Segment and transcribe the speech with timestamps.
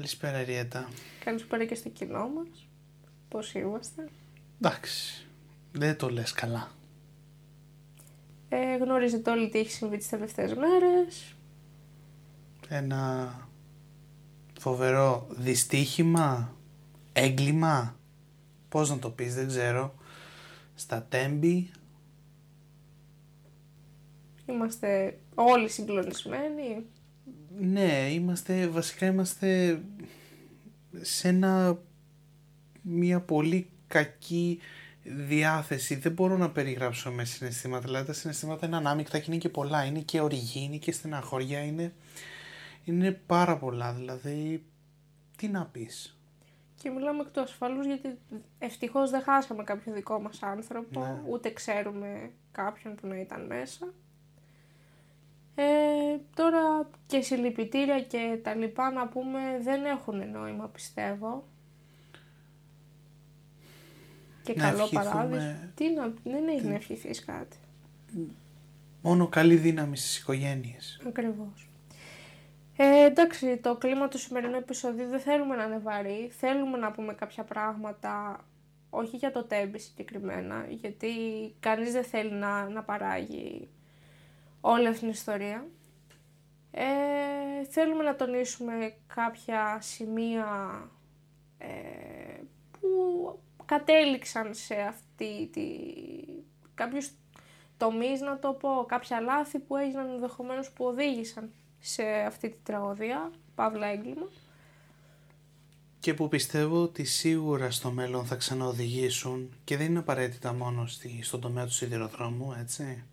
[0.00, 0.88] Καλησπέρα Ριέτα.
[1.24, 2.68] Καλησπέρα και στο κοινό μας.
[3.28, 4.08] Πώς είμαστε.
[4.60, 5.26] Εντάξει,
[5.72, 6.70] δεν το λες καλά.
[8.48, 11.34] Ε, γνωρίζετε όλοι τι έχει συμβεί τις τελευταίες μέρες.
[12.68, 13.34] Ένα
[14.60, 16.54] φοβερό δυστύχημα,
[17.12, 17.96] έγκλημα,
[18.68, 19.94] πώς να το πεις δεν ξέρω,
[20.74, 21.70] στα τέμπη.
[24.46, 26.86] Είμαστε όλοι συγκλονισμένοι.
[27.60, 29.80] Ναι, είμαστε, βασικά είμαστε
[31.00, 31.78] σε ένα,
[32.82, 34.58] μια πολύ κακή
[35.02, 35.94] διάθεση.
[35.94, 37.84] Δεν μπορώ να περιγράψω με συναισθήματα.
[37.84, 39.84] Δηλαδή τα συναισθήματα είναι ανάμεικτα και είναι και πολλά.
[39.84, 41.92] Είναι και οργή, είναι και στεναχώρια, είναι,
[42.84, 43.92] είναι πάρα πολλά.
[43.92, 44.64] Δηλαδή,
[45.36, 46.14] τι να πεις.
[46.82, 48.18] Και μιλάμε εκ του ασφαλούς γιατί
[48.58, 51.20] ευτυχώς δεν χάσαμε κάποιο δικό μας άνθρωπο, Ναι.
[51.28, 53.92] ούτε ξέρουμε κάποιον που να ήταν μέσα.
[55.62, 61.44] Ε, τώρα και συλληπιτήρια και τα λοιπά να πούμε δεν έχουν νόημα πιστεύω.
[64.42, 65.56] Και Να καλό ευχηθούμε- παράδεισο.
[65.74, 67.56] Τι να, δεν έχει να ευχηθείς κάτι.
[69.02, 71.00] Μόνο καλή δύναμη στις οικογένειες.
[71.06, 71.70] Ακριβώς.
[72.76, 76.30] Ε, εντάξει, το κλίμα του σημερινού επεισοδίου δεν θέλουμε να είναι βαρύ.
[76.38, 78.44] Θέλουμε να πούμε κάποια πράγματα,
[78.90, 81.08] όχι για το τέμπι συγκεκριμένα, γιατί
[81.60, 83.68] κανείς δεν θέλει να, να παράγει
[84.60, 85.66] όλη αυτή την ιστορία.
[86.70, 90.46] Ε, θέλουμε να τονίσουμε κάποια σημεία
[91.58, 91.68] ε,
[92.80, 92.88] που
[93.64, 95.66] κατέληξαν σε αυτή τη...
[96.74, 97.10] κάποιους
[97.76, 103.30] τομείς να το πω, κάποια λάθη που έγιναν ενδεχομένως που οδήγησαν σε αυτή τη τραγωδία,
[103.54, 104.28] παύλα έγκλημα.
[106.00, 111.20] Και που πιστεύω ότι σίγουρα στο μέλλον θα ξαναοδηγήσουν και δεν είναι απαραίτητα μόνο στη,
[111.22, 113.04] στον τομέα του σιδηροδρόμου, έτσι.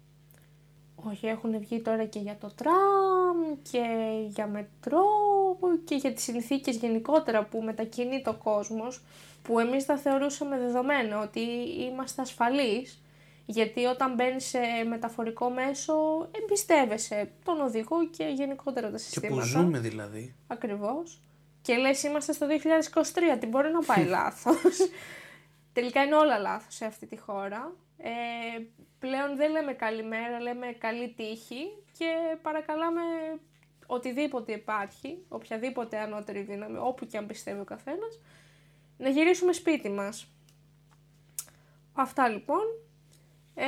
[1.12, 3.84] Όχι, έχουν βγει τώρα και για το τραμ και
[4.28, 5.04] για μετρό
[5.86, 9.04] και για τις συνθήκες γενικότερα που μετακινεί το κόσμος
[9.42, 11.40] που εμείς τα θεωρούσαμε δεδομένο ότι
[11.90, 13.02] είμαστε ασφαλείς
[13.46, 15.94] γιατί όταν μπαίνεις σε μεταφορικό μέσο
[16.42, 19.42] εμπιστεύεσαι τον οδηγό και γενικότερα τα Και συστήματα.
[19.42, 20.36] που ζούμε δηλαδή.
[20.48, 21.22] Ακριβώς.
[21.62, 22.48] Και λες είμαστε στο
[23.34, 24.78] 2023, τι μπορεί να πάει λάθος.
[25.74, 27.74] Τελικά είναι όλα λάθος σε αυτή τη χώρα.
[27.98, 28.10] Ε,
[29.00, 33.02] πλέον δεν λέμε καλημέρα, λέμε καλή τύχη και παρακαλάμε
[33.86, 38.20] οτιδήποτε υπάρχει, οποιαδήποτε ανώτερη δύναμη, όπου και αν πιστεύει ο καθένας,
[38.98, 40.28] να γυρίσουμε σπίτι μας.
[41.94, 42.64] Αυτά λοιπόν.
[43.56, 43.68] Ε,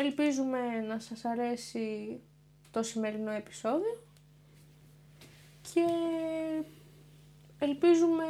[0.00, 2.20] ελπίζουμε να σας αρέσει
[2.70, 4.02] το σημερινό επεισόδιο
[5.74, 5.84] και
[7.58, 8.24] ελπίζουμε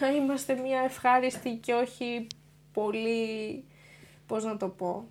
[0.00, 2.26] να είμαστε μια ευχάριστη και όχι
[2.72, 3.64] πολύ,
[4.32, 5.08] πώς να το πω,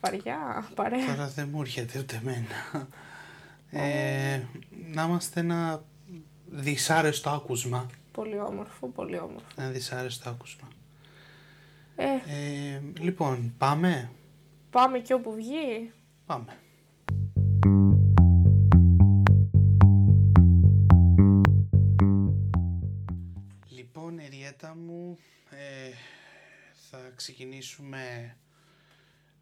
[0.00, 1.06] βαριά, παρέα.
[1.06, 2.88] Τώρα δεν μου έρχεται ούτε εμένα.
[3.70, 4.40] Ε,
[4.92, 5.84] να είμαστε ένα
[6.46, 7.86] δυσάρεστο άκουσμα.
[8.12, 9.46] Πολύ όμορφο, πολύ όμορφο.
[9.56, 10.68] Ένα δυσάρεστο άκουσμα.
[11.96, 14.10] Ε, Ε, λοιπόν, πάμε;
[14.70, 15.92] πάμε και όπου βγει.
[16.26, 16.56] Πάμε.
[23.68, 25.18] Λοιπόν, Εριέτα μου,
[25.50, 25.90] ε,
[26.90, 28.36] θα ξεκινήσουμε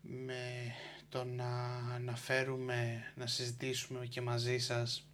[0.01, 0.75] με
[1.09, 5.09] το να αναφέρουμε, να συζητήσουμε και μαζί σας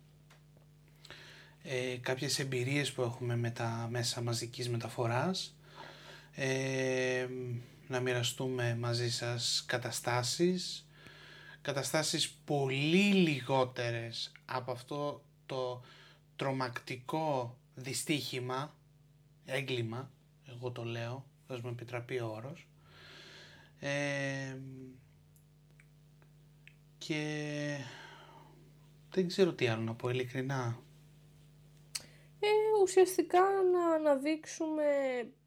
[1.62, 5.56] ε, κάποιες εμπειρίες που έχουμε με τα μέσα μαζικής μεταφοράς,
[6.34, 7.26] ε,
[7.88, 10.86] να μοιραστούμε μαζί σας καταστάσεις,
[11.62, 15.82] καταστάσεις πολύ λιγότερες από αυτό το
[16.36, 18.74] τρομακτικό δυστύχημα,
[19.44, 20.10] έγκλημα,
[20.46, 22.68] εγώ το λέω, θα μου επιτραπεί ο όρος,
[23.80, 24.56] ε,
[26.98, 27.76] και
[29.10, 30.78] δεν ξέρω τι άλλο να πω ειλικρινά.
[32.40, 32.48] Ε,
[32.82, 33.40] ουσιαστικά
[33.72, 34.84] να αναδείξουμε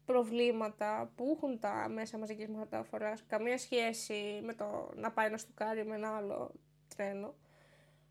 [0.04, 5.84] προβλήματα που έχουν τα μέσα μαζικής μεταφοράς, καμία σχέση με το να πάει να στουκάρει
[5.84, 6.52] με ένα άλλο
[6.96, 7.34] τρένο,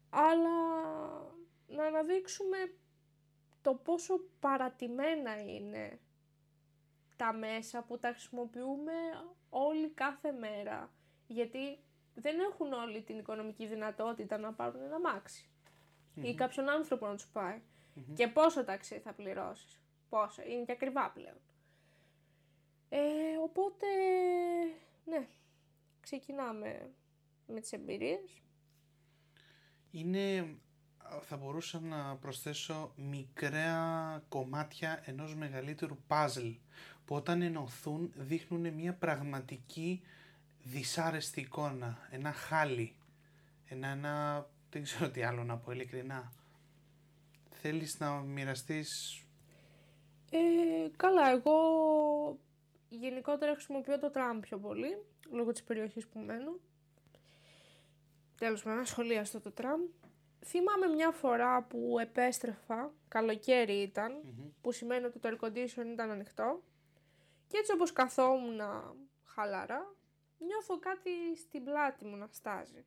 [0.10, 0.58] αλλά
[1.68, 2.58] να αναδείξουμε
[3.62, 6.00] το πόσο παρατημένα είναι
[7.24, 8.92] τα μέσα που τα χρησιμοποιούμε
[9.50, 10.92] όλοι κάθε μέρα,
[11.28, 11.80] γιατί
[12.16, 15.50] δεν έχουν όλοι την οικονομική δυνατότητα να πάρουν ένα αμάξι
[16.16, 17.62] ή κάποιον άνθρωπο να τους παει
[18.14, 19.82] Και πόσο ταξί θα πληρώσεις.
[20.10, 20.42] Πόσο.
[20.42, 21.38] Είναι και ακριβά πλέον.
[22.90, 23.00] Ε,
[23.44, 23.88] οπότε,
[25.06, 25.28] ναι,
[26.02, 26.92] ξεκινάμε
[27.48, 28.42] με τις εμπειρίες.
[29.92, 30.56] Είναι,
[31.22, 36.50] θα μπορούσα να προσθέσω μικρά κομμάτια ενός μεγαλύτερου παζλ
[37.14, 40.02] που όταν ενωθούν δείχνουν μια πραγματική
[40.64, 42.96] δυσάρεστη εικόνα, ένα χάλι,
[43.70, 46.32] ένα, ένα δεν ξέρω τι άλλο να πω ειλικρινά.
[47.50, 49.22] θέλεις να μοιραστείς...
[50.32, 51.58] Ε, καλά, εγώ
[52.90, 56.60] γενικότερα χρησιμοποιώ το τραμ πιο πολύ, λόγω της περιοχής που μένω.
[58.38, 59.82] Τέλος με ένα σχολείο το τραμ.
[60.46, 64.12] Θυμάμαι μια φορά που επέστρεφα, καλοκαίρι ήταν,
[64.62, 66.64] που σημαίνει ότι το air condition ήταν ανοιχτό.
[67.54, 68.62] Και έτσι όπως καθόμουν
[69.26, 69.96] χαλαρά,
[70.38, 72.86] νιώθω κάτι στην πλάτη μου να στάζει.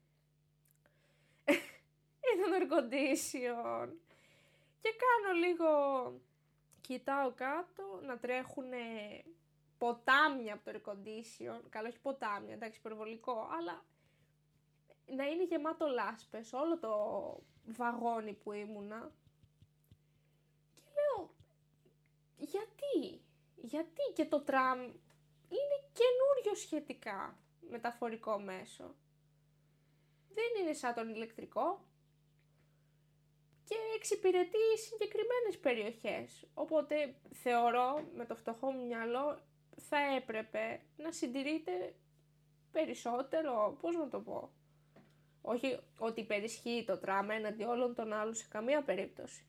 [2.34, 3.88] ήταν air condition.
[4.80, 5.68] Και κάνω λίγο,
[6.80, 8.72] κοιτάω κάτω, να τρέχουν
[9.78, 11.60] ποτάμια από το air condition.
[11.68, 13.84] Καλό, όχι ποτάμια, εντάξει, υπερβολικό, αλλά
[15.06, 16.92] να είναι γεμάτο λάσπες όλο το
[17.64, 19.12] βαγόνι που ήμουνα.
[20.74, 21.30] Και λέω,
[22.36, 23.25] γιατί,
[23.62, 24.78] γιατί και το τραμ
[25.48, 27.38] είναι καινούριο σχετικά
[27.70, 28.94] μεταφορικό μέσο.
[30.34, 31.84] Δεν είναι σαν τον ηλεκτρικό
[33.64, 36.46] και εξυπηρετεί συγκεκριμένες περιοχές.
[36.54, 39.40] Οπότε θεωρώ με το φτωχό μου μυαλό
[39.76, 41.94] θα έπρεπε να συντηρείται
[42.72, 44.50] περισσότερο, πώς να το πω,
[45.40, 49.46] όχι ότι υπερισχύει το τράμα έναντι όλων των άλλων σε καμία περίπτωση.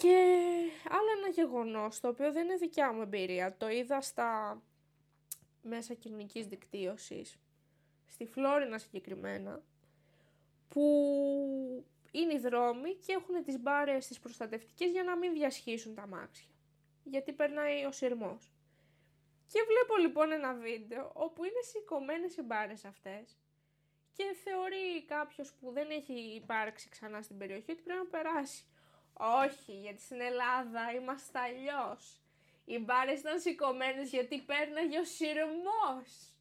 [0.00, 0.16] Και
[0.88, 4.62] άλλο ένα γεγονός, το οποίο δεν είναι δικιά μου εμπειρία, το είδα στα
[5.62, 7.38] μέσα κοινωνικής δικτύωσης,
[8.06, 9.62] στη Φλόρινα συγκεκριμένα,
[10.68, 10.84] που
[12.10, 16.48] είναι οι δρόμοι και έχουν τις μπάρες τις προστατευτικές για να μην διασχίσουν τα μάξια.
[17.04, 18.52] Γιατί περνάει ο σειρμός.
[19.46, 23.38] Και βλέπω λοιπόν ένα βίντεο όπου είναι σηκωμένες οι μπάρες αυτές
[24.12, 28.67] και θεωρεί κάποιος που δεν έχει υπάρξει ξανά στην περιοχή ότι πρέπει να περάσει.
[29.18, 32.20] Όχι, γιατί στην Ελλάδα είμαστε αλλιώς.
[32.64, 36.32] Οι μπάρες ήταν σηκωμένες γιατί πέρναγε ο σειρμός.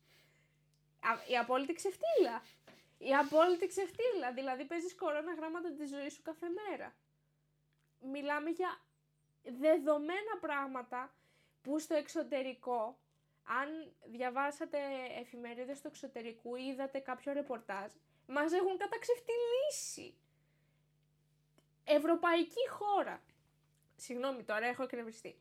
[1.27, 2.44] Η απόλυτη ξεφτύλα.
[2.97, 4.31] Η απόλυτη ξεφτύλα.
[4.33, 6.94] Δηλαδή παίζεις κορώνα γράμματα τη ζωή σου κάθε μέρα.
[8.00, 8.80] Μιλάμε για
[9.44, 11.13] δεδομένα πράγματα
[11.62, 12.97] που στο εξωτερικό
[13.44, 14.77] αν διαβάσατε
[15.19, 17.91] εφημερίδες του εξωτερικού ή είδατε κάποιο ρεπορτάζ,
[18.27, 20.18] μας έχουν καταξευτιλήσει.
[21.88, 23.22] Ευρωπαϊκή χώρα.
[23.95, 25.36] Συγγνώμη τώρα, έχω εκνευριστεί.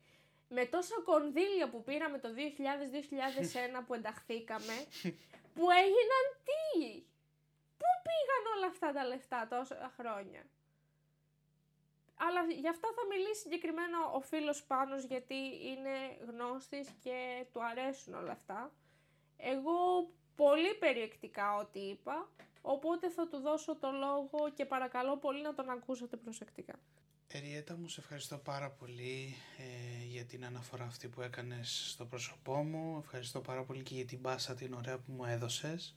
[0.49, 2.29] Με τόσα κονδύλια που πήραμε το
[3.81, 4.73] 2000-2001 που ενταχθήκαμε,
[5.55, 7.03] που έγιναν τι;
[7.77, 10.43] Πού πήγαν όλα αυτά τα λεφτά τόσα χρόνια;
[12.15, 18.13] Αλλά γι' αυτά θα μιλήσει συγκεκριμένα ο φίλος Πάνος γιατί είναι γνώστης και του αρέσουν
[18.13, 18.71] όλα αυτά.
[19.37, 22.29] Εγώ πολύ περιεκτικά ό,τι είπα,
[22.73, 26.73] οπότε θα του δώσω το λόγο και παρακαλώ πολύ να τον ακούσετε προσεκτικά.
[27.31, 32.55] Εριέτα μου, σε ευχαριστώ πάρα πολύ ε, για την αναφορά αυτή που έκανες στο πρόσωπό
[32.63, 32.99] μου.
[33.03, 35.95] Ευχαριστώ πάρα πολύ και για την μπάσα την ωραία που μου έδωσες.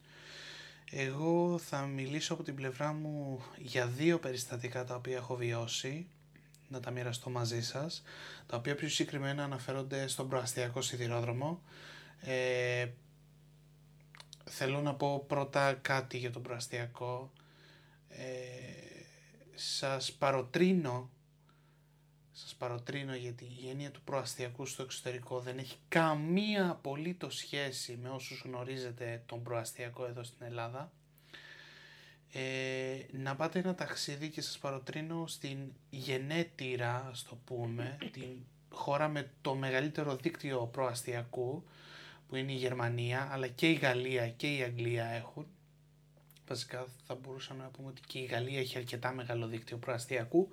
[0.91, 6.09] Εγώ θα μιλήσω από την πλευρά μου για δύο περιστατικά τα οποία έχω βιώσει,
[6.69, 8.03] να τα μοιραστώ μαζί σας,
[8.47, 11.63] τα οποία πιο συγκεκριμένα αναφέρονται στον προαστιακό σιδηρόδρομο.
[12.21, 12.87] Ε,
[14.51, 17.33] θέλω να πω πρώτα κάτι για τον προαστιακό.
[18.09, 18.25] Ε,
[19.55, 21.11] σας παροτρύνω
[22.41, 28.09] σας παροτρύνω γιατί η έννοια του προαστιακού στο εξωτερικό δεν έχει καμία απολύτω σχέση με
[28.09, 30.93] όσους γνωρίζετε τον προαστιακό εδώ στην Ελλάδα.
[32.33, 35.59] Ε, να πάτε ένα ταξίδι και σας παροτρύνω στην
[35.91, 38.37] γενέτειρα, στο πούμε, την
[38.71, 41.65] χώρα με το μεγαλύτερο δίκτυο προαστιακού
[42.31, 45.47] που είναι η Γερμανία αλλά και η Γαλλία και η Αγγλία έχουν
[46.51, 50.49] Βασικά θα μπορούσαμε να πούμε ότι και η Γαλλία έχει αρκετά μεγάλο δίκτυο προαστιακού.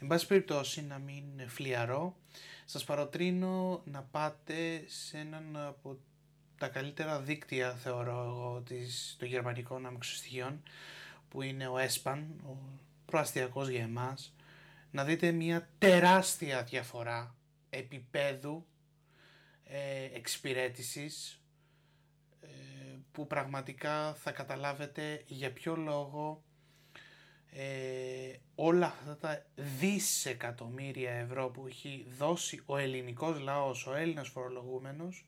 [0.00, 2.16] Εν πάση περιπτώσει να μην φλιαρώ,
[2.64, 5.98] σας παροτρύνω να πάτε σε έναν από
[6.58, 10.62] τα καλύτερα δίκτυα θεωρώ εγώ της, των γερμανικών αμεξοστοιχείων
[11.28, 12.56] που είναι ο ESPAN, ο
[13.04, 14.34] προαστιακός για εμάς,
[14.90, 17.34] να δείτε μια τεράστια διαφορά
[17.70, 18.66] επίπεδου
[19.72, 21.40] ε, εξυπηρέτησης
[23.12, 26.42] που πραγματικά θα καταλάβετε για ποιο λόγο
[27.52, 29.46] ε, όλα αυτά τα
[29.78, 35.26] δισεκατομμύρια ευρώ που έχει δώσει ο ελληνικός λαός, ο Έλληνας φορολογούμενος,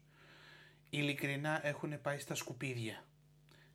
[0.91, 3.05] ειλικρινά έχουν πάει στα σκουπίδια.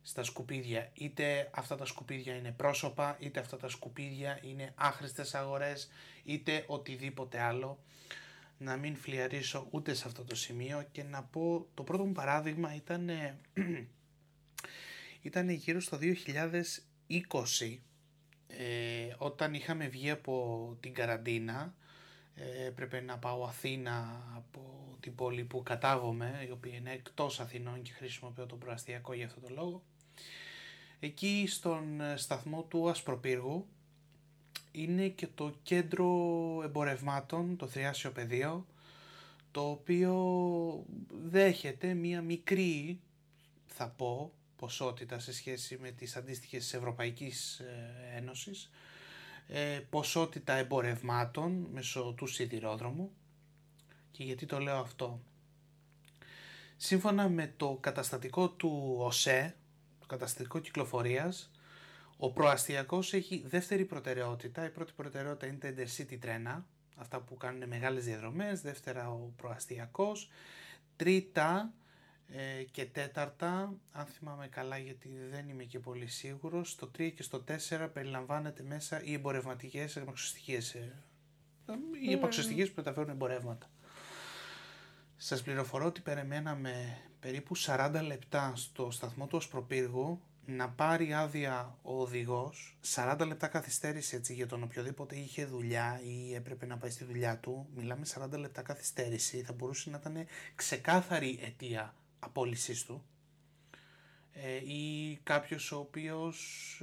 [0.02, 0.90] Στα σκουπίδια.
[0.94, 5.90] Είτε αυτά τα σκουπίδια είναι πρόσωπα, είτε αυτά τα σκουπίδια είναι άχρηστες αγορές,
[6.24, 7.78] είτε οτιδήποτε άλλο
[8.58, 12.74] να μην φλιαρίσω ούτε σε αυτό το σημείο και να πω το πρώτο μου παράδειγμα
[12.74, 13.10] ήταν,
[15.28, 17.78] ήταν γύρω στο 2020
[18.46, 21.74] ε, όταν είχαμε βγει από την καραντίνα.
[22.34, 27.82] Ε, έπρεπε να πάω Αθήνα από την πόλη που κατάγομαι η οποία είναι εκτός Αθηνών
[27.82, 29.82] και χρησιμοποιώ τον προαστιακό για αυτό το λόγο.
[31.00, 33.68] Εκεί στον σταθμό του Ασπροπύργου
[34.82, 36.06] είναι και το κέντρο
[36.64, 38.66] εμπορευμάτων, το θριάσιο πεδίο,
[39.50, 40.84] το οποίο
[41.28, 43.00] δέχεται μία μικρή,
[43.66, 48.70] θα πω, ποσότητα σε σχέση με τις αντίστοιχες της Ευρωπαϊκής ε, Ένωσης,
[49.48, 53.10] ε, ποσότητα εμπορευμάτων μέσω του σιδηρόδρομου.
[54.10, 55.20] Και γιατί το λέω αυτό;
[56.80, 59.56] Σύμφωνα με το καταστατικό του ΟΣΕ,
[60.00, 61.50] το καταστατικό κυκλοφορίας,
[62.20, 64.64] ο προαστιακός έχει δεύτερη προτεραιότητα.
[64.64, 68.60] Η πρώτη προτεραιότητα είναι τα intercity τρένα, αυτά που κάνουν μεγάλες διαδρομές.
[68.60, 70.30] Δεύτερα ο προαστιακός.
[70.96, 71.72] Τρίτα
[72.28, 77.22] ε, και τέταρτα, αν θυμάμαι καλά γιατί δεν είμαι και πολύ σίγουρος, στο 3 και
[77.22, 81.02] στο 4 περιλαμβάνεται μέσα οι εμπορευματικές επαξιωστικές, ε,
[82.08, 83.70] οι επαξιωστικές που μεταφέρουν εμπορεύματα.
[85.16, 92.00] Σας πληροφορώ ότι περιμέναμε περίπου 40 λεπτά στο σταθμό του Οσπροπύργου να πάρει άδεια ο
[92.00, 97.04] οδηγός, 40 λεπτά καθυστέρηση έτσι για τον οποιοδήποτε είχε δουλειά ή έπρεπε να πάει στη
[97.04, 97.68] δουλειά του.
[97.74, 103.04] Μιλάμε 40 λεπτά καθυστέρηση, θα μπορούσε να ήταν ξεκάθαρη αιτία απόλυσής του
[104.32, 106.78] ε, ή κάποιος ο οποίος...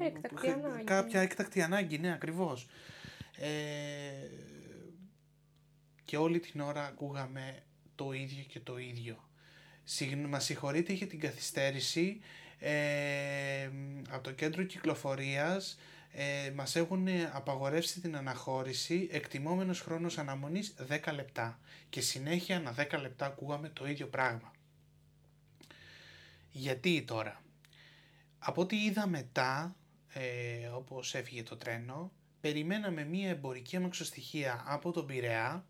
[0.00, 0.84] Ε, έκτακτη ανάγκη.
[0.84, 2.66] Κάποια έκτακτη ανάγκη, ναι ακριβώς.
[3.36, 3.48] Ε,
[6.04, 7.62] και όλη την ώρα ακούγαμε
[7.94, 9.28] το ίδιο και το ίδιο.
[10.28, 12.39] Μας συγχωρείτε για την καθυστέρηση, ε,
[14.10, 15.78] από το κέντρο κυκλοφορίας
[16.12, 23.00] ε, μας έχουν απαγορεύσει την αναχώρηση εκτιμόμενος χρόνος αναμονής 10 λεπτά και συνέχεια ανά 10
[23.00, 24.52] λεπτά ακούγαμε το ίδιο πράγμα.
[26.50, 27.42] Γιατί τώρα;
[28.38, 29.76] Από ό,τι είδα μετά,
[30.12, 35.66] ε, όπως έφυγε το τρένο, περιμέναμε μία εμπορική αμαξοστοιχεία από τον Πειραιά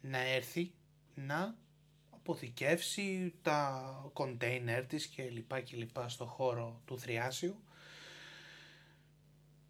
[0.00, 0.72] να έρθει
[1.14, 1.56] να
[2.28, 7.62] αποθηκεύσει τα κοντέινερ της και λοιπά και λοιπά στο χώρο του Θριάσιου.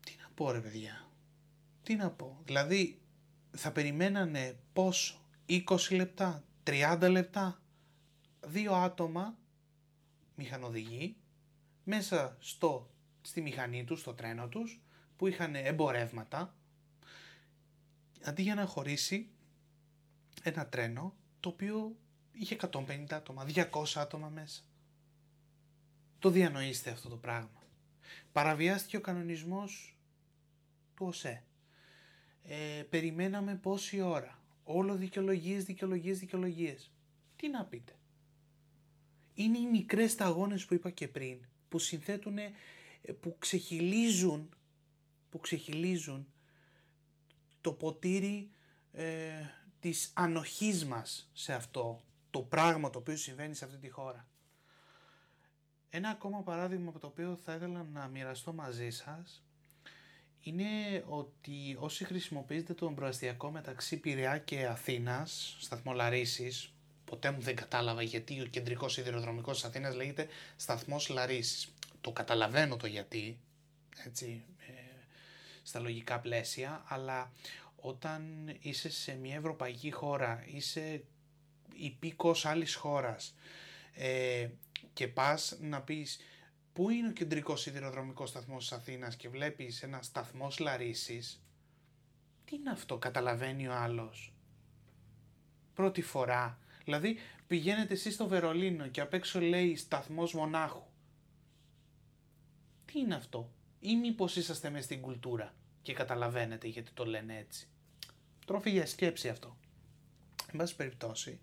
[0.04, 1.08] Τι να πω ρε παιδιά,
[1.82, 2.40] τι να πω.
[2.44, 3.00] Δηλαδή
[3.50, 7.62] θα περιμένανε πόσο, 20 λεπτά, 30 λεπτά,
[8.46, 9.38] δύο άτομα
[10.34, 11.16] μηχανοδηγοί
[11.84, 12.90] μέσα στο,
[13.22, 14.80] στη μηχανή τους, στο τρένο τους
[15.16, 16.54] που είχαν εμπορεύματα
[18.24, 19.28] αντί για να χωρίσει
[20.42, 21.96] ένα τρένο το οποίο
[22.38, 24.62] είχε 150 άτομα, 200 άτομα μέσα.
[26.18, 27.62] Το διανοείστε αυτό το πράγμα.
[28.32, 29.98] Παραβιάστηκε ο κανονισμός
[30.94, 31.44] του ΟΣΕ.
[32.42, 34.38] Ε, περιμέναμε πόση ώρα.
[34.64, 36.90] Όλο δικαιολογίες, δικαιολογίες, δικαιολογίες.
[37.36, 37.92] Τι να πείτε.
[39.34, 42.52] Είναι οι μικρές σταγόνες που είπα και πριν, που συνθέτουν, ε,
[43.20, 44.48] που ξεχυλίζουν,
[45.30, 46.26] που ξεχυλίζουν
[47.60, 48.50] το ποτήρι
[48.92, 49.30] ε,
[49.80, 54.26] της ανοχής μας σε αυτό το πράγμα το οποίο συμβαίνει σε αυτή τη χώρα.
[55.90, 59.42] Ένα ακόμα παράδειγμα από το οποίο θα ήθελα να μοιραστώ μαζί σας
[60.40, 66.72] είναι ότι όσοι χρησιμοποιείτε τον προαστιακό μεταξύ Πειραιά και Αθήνας, σταθμό Λαρίσης,
[67.04, 71.68] ποτέ μου δεν κατάλαβα γιατί ο κεντρικός σιδηροδρομικός της Αθήνας λέγεται σταθμός Λαρίσης.
[72.00, 73.38] Το καταλαβαίνω το γιατί,
[74.04, 74.72] έτσι, ε,
[75.62, 77.32] στα λογικά πλαίσια, αλλά
[77.76, 78.22] όταν
[78.60, 81.04] είσαι σε μια ευρωπαϊκή χώρα, είσαι
[81.78, 83.34] υπήκος άλλης χώρας
[83.92, 84.48] ε,
[84.92, 86.18] και πας να πεις
[86.72, 91.42] πού είναι ο κεντρικός σιδηροδρομικός σταθμός της Αθήνας και βλέπεις ένα σταθμός Λαρίσης,
[92.44, 94.32] τι είναι αυτό, καταλαβαίνει ο άλλος;
[95.74, 96.58] Πρώτη φορά.
[96.84, 97.16] Δηλαδή
[97.46, 100.82] πηγαίνετε εσείς στο Βερολίνο και απ' έξω λέει σταθμός μονάχου.
[102.84, 107.68] Τι είναι αυτό; Ή μήπως είσαστε μες στην κουλτούρα και καταλαβαίνετε γιατί το λένε έτσι;
[108.46, 109.56] Τρόφι για σκέψη αυτό.
[110.52, 111.38] Εν πάση περιπτώσει,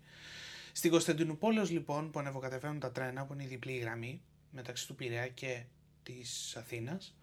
[0.72, 4.20] στην Κωνσταντινούπολη λοιπόν που ανεβοκατεβαίνουν τα τρένα που είναι η διπλή γραμμή
[4.50, 5.62] μεταξύ του Πειραιά και
[6.02, 7.14] της Αθήνας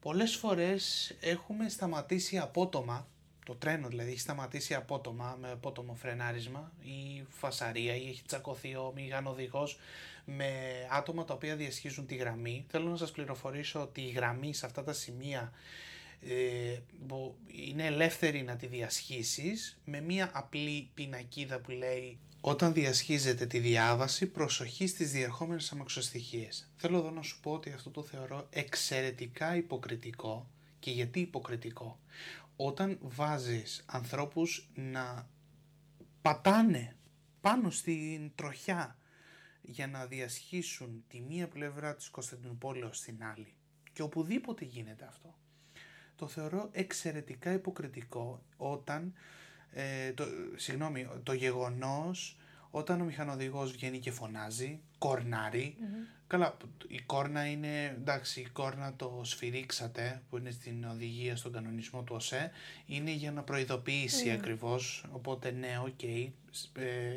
[0.00, 3.08] πολλές φορές έχουμε σταματήσει απότομα
[3.44, 8.92] το τρένο δηλαδή έχει σταματήσει απότομα με απότομο φρενάρισμα ή φασαρία ή έχει τσακωθεί ο
[8.94, 9.78] μηγανοδηγός
[10.24, 10.50] με
[10.90, 12.66] άτομα τα οποία διασχίζουν τη γραμμή.
[12.68, 15.52] Θέλω να σας πληροφορήσω ότι η γραμμή σε αυτά τα σημεία
[16.20, 16.78] ε,
[17.46, 24.26] είναι ελεύθερη να τη διασχίσεις με μία απλή πινακίδα που λέει όταν διασχίζετε τη διάβαση
[24.26, 26.70] προσοχή στις διερχόμενες αμαξοστοιχίες.
[26.76, 32.00] Θέλω εδώ να σου πω ότι αυτό το θεωρώ εξαιρετικά υποκριτικό και γιατί υποκριτικό.
[32.56, 35.28] Όταν βάζεις ανθρώπους να
[36.22, 36.96] πατάνε
[37.40, 38.96] πάνω στην τροχιά
[39.62, 43.54] για να διασχίσουν τη μία πλευρά της Κωνσταντινούπολης στην άλλη
[43.92, 45.39] και οπουδήποτε γίνεται αυτό
[46.20, 49.12] το θεωρώ εξαιρετικά υποκριτικό όταν,
[49.72, 50.24] ε, το,
[50.56, 52.36] συγγνώμη, το γεγονός
[52.70, 55.76] όταν ο μηχανοδηγός βγαίνει και φωνάζει, κορνάρει,
[56.26, 56.56] καλά,
[56.88, 62.14] η κόρνα είναι, εντάξει, η κόρνα το σφυρίξατε, που είναι στην οδηγία, στον κανονισμό του
[62.16, 62.50] ΟΣΕ,
[62.86, 66.28] είναι για να προειδοποιήσει ακριβώς, οπότε ναι, οκ, ε,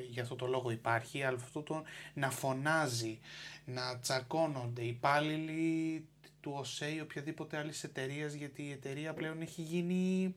[0.09, 1.83] για αυτό το λόγο υπάρχει, αλλά αυτό το
[2.13, 3.19] να φωνάζει,
[3.65, 6.05] να τσακώνονται οι υπάλληλοι
[6.43, 10.35] του ΟΣΕ ή οποιαδήποτε άλλης εταιρείας, γιατί η εταιρεία πλέον έχει γίνει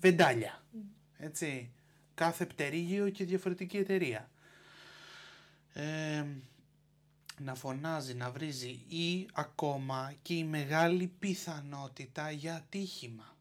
[0.00, 0.64] βεντάλια.
[1.18, 1.70] Έτσι.
[2.14, 4.30] Κάθε πτερίγιο και διαφορετική εταιρεία.
[5.72, 6.24] Ε,
[7.38, 13.36] να φωνάζει, να βρίζει ή ακόμα και η μεγάλη πιθανότητα για ατύχημα.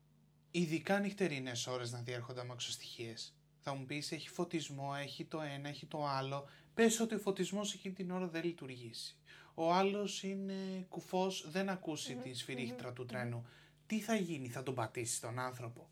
[0.52, 3.34] Ειδικά νυχτερινές ώρες να διέρχονται αμαξοστοιχίες.
[3.60, 6.50] Θα μου πεις έχει φωτισμό, έχει το ένα, έχει το άλλο.
[6.74, 9.16] Πες ότι ο φωτισμός εκείνη την ώρα δεν λειτουργήσει.
[9.54, 13.46] Ο άλλος είναι κουφός, δεν ακούσει τη σφυρίχτρα του τρένου.
[13.88, 15.90] Τι θα γίνει, θα τον πατήσει τον άνθρωπο;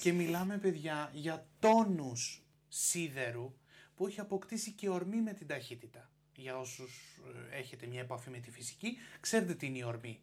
[0.00, 3.54] Και μιλάμε παιδιά για τόνους σίδερου
[3.94, 6.10] που έχει αποκτήσει και ορμή με την ταχύτητα.
[6.36, 7.20] Για όσους
[7.52, 10.20] ε, έχετε μια επαφή με τη φυσική, ξέρετε τι είναι η ορμή.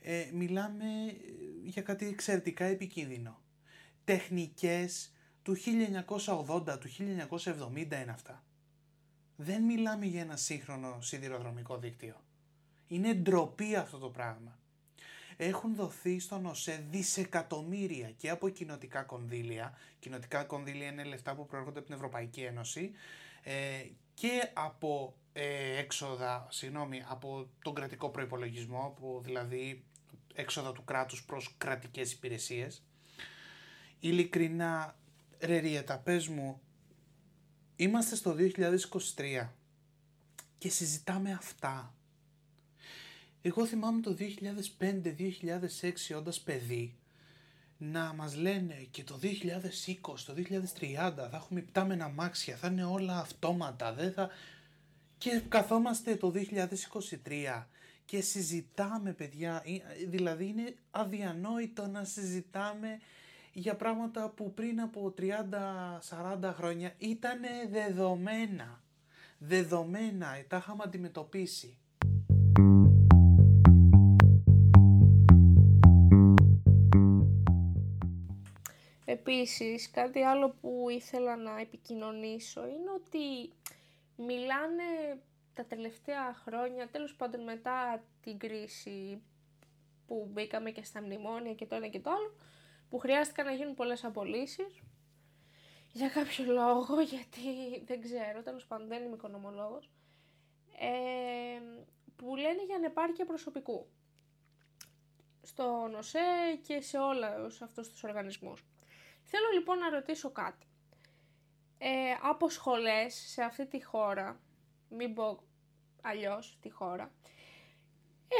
[0.00, 1.14] Ε, μιλάμε ε,
[1.64, 3.42] για κάτι εξαιρετικά επικίνδυνο.
[4.04, 8.44] Τεχνικές του 1980, του 1970 είναι αυτά.
[9.36, 12.16] Δεν μιλάμε για ένα σύγχρονο σιδηροδρομικό δίκτυο.
[12.86, 14.58] Είναι ντροπή αυτό το πράγμα
[15.36, 19.78] έχουν δοθεί στον ΟΣΕ δισεκατομμύρια και από κοινοτικά κονδύλια.
[19.98, 22.90] Κοινοτικά κονδύλια είναι λεφτά που προέρχονται από την Ευρωπαϊκή Ένωση
[23.42, 23.52] ε,
[24.14, 29.84] και από ε, έξοδα, συγγνώμη, από τον κρατικό προϋπολογισμό, που δηλαδή
[30.34, 32.84] έξοδα του κράτους προς κρατικές υπηρεσίες.
[34.00, 34.96] Ειλικρινά,
[35.38, 36.60] ρε Ριέτα, πες μου,
[37.76, 39.48] είμαστε στο 2023
[40.58, 41.94] και συζητάμε αυτά.
[43.42, 44.16] Εγώ θυμάμαι το
[44.80, 46.96] 2005-2006 όντας παιδί
[47.78, 49.28] να μας λένε και το 2020,
[50.26, 54.30] το 2030 θα έχουμε πτάμενα μάξια, θα είναι όλα αυτόματα, δεν θα...
[55.18, 56.32] Και καθόμαστε το
[57.24, 57.64] 2023
[58.04, 59.62] και συζητάμε παιδιά,
[60.08, 62.98] δηλαδή είναι αδιανόητο να συζητάμε
[63.56, 67.40] για πράγματα που πριν από 30-40 χρόνια ήταν
[67.70, 68.82] δεδομένα.
[69.38, 71.78] Δεδομένα, τα είχαμε αντιμετωπίσει.
[79.04, 83.52] Επίσης, κάτι άλλο που ήθελα να επικοινωνήσω είναι ότι
[84.16, 85.18] μιλάνε
[85.54, 89.22] τα τελευταία χρόνια, τέλος πάντων μετά την κρίση
[90.06, 92.34] που μπήκαμε και στα μνημόνια και το ένα και το άλλο,
[92.88, 94.82] που χρειάστηκαν να γίνουν πολλές απολύσεις.
[95.92, 97.40] Για κάποιο λόγο, γιατί
[97.84, 99.90] δεν ξέρω, τέλος πάντων δεν είμαι οικονομολόγος,
[100.78, 101.60] ε,
[102.16, 103.86] που λένε για ανεπάρκεια προσωπικού
[105.42, 106.18] στο ΝΟΣΕ
[106.66, 108.64] και σε όλα αυτούς τους οργανισμούς.
[109.22, 110.66] Θέλω λοιπόν να ρωτήσω κάτι.
[111.78, 111.88] Ε,
[112.22, 114.40] από σχολές σε αυτή τη χώρα,
[114.88, 115.42] μην πω
[116.02, 117.12] αλλιώς τη χώρα,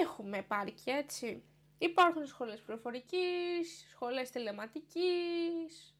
[0.02, 1.42] έχουμε επάρκεια έτσι;
[1.78, 5.96] Υπάρχουν σχολές προφορικής, σχολές τελεματικής,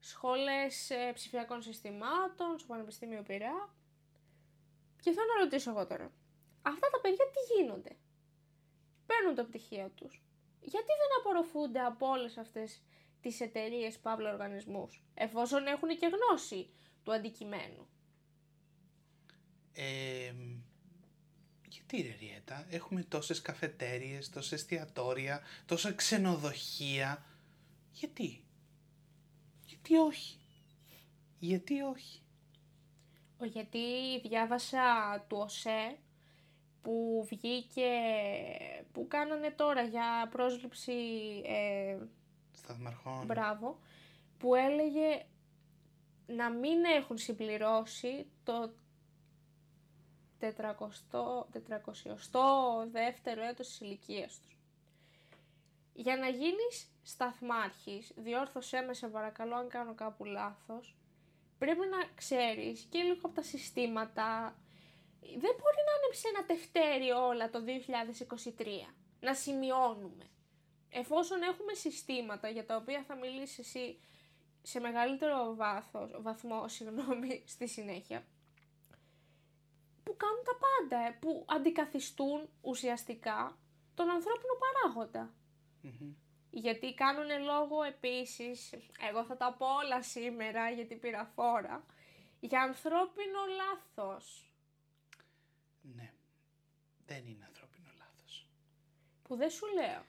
[0.00, 3.74] σχολές ε, ψηφιακών συστημάτων, στο Πανεπιστήμιο Πειραιά.
[5.00, 6.12] Και θέλω να ρωτήσω εγώ τώρα,
[6.62, 7.96] αυτά τα παιδιά τι γίνονται;
[9.06, 10.22] Παίρνουν τα πτυχία τους.
[10.60, 12.82] Γιατί δεν απορροφούνται από όλες αυτές
[13.20, 16.70] τις εταιρείες παύλα οργανισμούς, εφόσον έχουν και γνώση
[17.02, 17.88] του αντικειμένου;
[19.72, 20.13] Ε,
[21.94, 27.24] γιατί ρε Ριέτα, έχουμε τόσες καφετέριες, τόσες εστιατόρια, τόσα ξενοδοχεία.
[27.92, 28.44] Γιατί;
[29.66, 30.38] Γιατί όχι;
[31.38, 32.20] Γιατί όχι;
[33.38, 34.80] Ο, γιατί διάβασα
[35.28, 35.98] του ΟΣΕ
[36.82, 37.90] που βγήκε,
[38.92, 40.92] που κάνανε τώρα για πρόσληψη
[41.44, 41.96] ε,
[42.52, 43.24] σταθμαρχών.
[43.26, 43.78] Μπράβο.
[44.38, 45.26] Που έλεγε
[46.26, 48.74] να μην έχουν συμπληρώσει το
[50.40, 54.58] 400, 400 δεύτερο έτος της ηλικίας τους.
[55.92, 60.96] Για να γίνεις σταθμάρχης, διόρθωσέ με σε παρακαλώ αν κάνω κάπου λάθος,
[61.58, 64.58] πρέπει να ξέρεις και λίγο από τα συστήματα.
[65.20, 70.24] Δεν μπορεί να είναι σε ένα τευτέρι όλα το 2023, να σημειώνουμε
[70.94, 73.98] εφόσον έχουμε συστήματα για τα οποία θα μιλήσεις εσύ
[74.62, 78.26] σε μεγαλύτερο βάθος, βαθμό συγγνώμη, στη συνέχεια,
[80.04, 83.58] που κάνουν τα πάντα, που αντικαθιστούν ουσιαστικά
[83.94, 84.52] τον ανθρώπινο
[86.50, 88.74] Γιατί κάνουν λόγο επίσης,
[89.10, 91.84] εγώ θα τα πω όλα σήμερα γιατί πήρα φόρα,
[92.40, 94.52] για ανθρώπινο λάθος.
[95.80, 96.12] Ναι,
[97.06, 98.48] δεν είναι ανθρώπινο λάθος.
[99.22, 100.04] Που δεν σου λέω.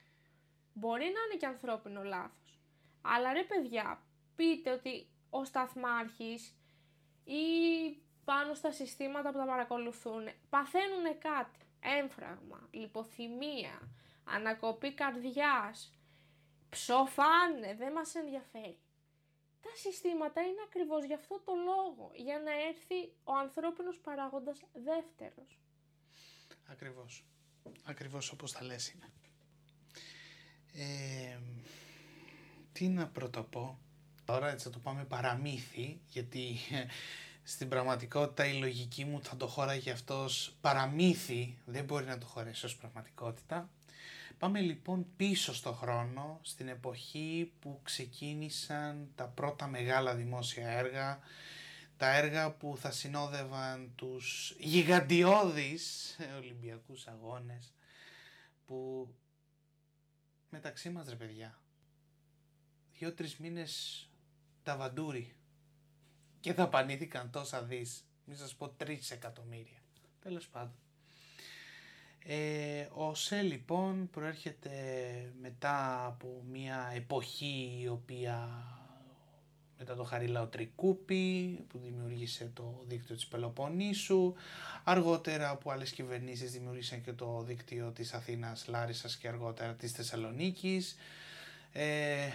[0.74, 2.60] Μπορεί να είναι και ανθρώπινο λάθος.
[3.02, 4.02] Αλλά ρε παιδιά,
[4.36, 6.56] πείτε ότι ο σταθμάρχης
[7.24, 7.44] ή
[8.26, 11.60] πάνω στα συστήματα που τα παρακολουθούν, παθαίνουν κάτι.
[12.00, 13.90] Έμφραγμα, λιποθυμία,
[14.24, 15.94] ανακοπή καρδιάς,
[16.70, 18.80] ψοφάνε, δεν μας ενδιαφέρει.
[19.62, 25.60] Τα συστήματα είναι ακριβώς γι' αυτό το λόγο, για να έρθει ο ανθρώπινος παράγοντας δεύτερος.
[26.68, 27.26] Ακριβώς.
[27.84, 29.10] Ακριβώς όπως τα λες είναι.
[30.74, 31.38] Ε,
[32.72, 33.80] τι να πρωτοπώ.
[34.26, 36.58] Τώρα έτσι θα το πάμε παραμύθι, γιατί
[37.48, 42.66] στην πραγματικότητα η λογική μου θα το χώραγε αυτός παραμύθι, δεν μπορεί να το χωρέσει
[42.66, 43.70] ως πραγματικότητα.
[44.38, 51.20] Πάμε λοιπόν πίσω στο χρόνο, στην εποχή που ξεκίνησαν τα πρώτα μεγάλα δημόσια έργα,
[51.98, 57.74] τα έργα που θα συνόδευαν τους γιγαντιώδεις Ολυμπιακούς αγώνες,
[58.66, 59.10] που
[60.50, 61.60] μεταξύ μας ρε παιδιά,
[62.98, 64.06] δύο-τρεις μήνες
[64.64, 65.36] τα βαντούρι
[66.46, 69.82] και δαπανήθηκαν τόσα δις, μην σας πω τρεις εκατομμύρια,
[70.22, 70.76] τέλος πάντων.
[72.26, 74.72] Ε, ο ΣΕ λοιπόν προέρχεται
[75.42, 78.64] μετά από μια εποχή η οποία
[79.78, 84.34] μετά το Χαρίλαο Τρικούπη που δημιούργησε το δίκτυο της Πελοποννήσου,
[84.84, 90.96] αργότερα από άλλες κυβερνήσεις δημιούργησαν και το δίκτυο της Αθήνας, Λάρισας και αργότερα της Θεσσαλονίκης.
[91.72, 92.30] Ε,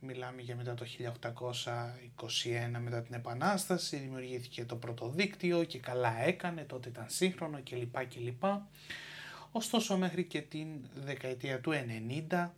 [0.00, 6.62] μιλάμε για μετά το 1821 μετά την Επανάσταση, δημιουργήθηκε το πρώτο δίκτυο και καλά έκανε,
[6.62, 8.06] τότε ήταν σύγχρονο κλπ.
[8.06, 8.42] κλπ.
[9.52, 11.72] Ωστόσο μέχρι και την δεκαετία του
[12.30, 12.48] 90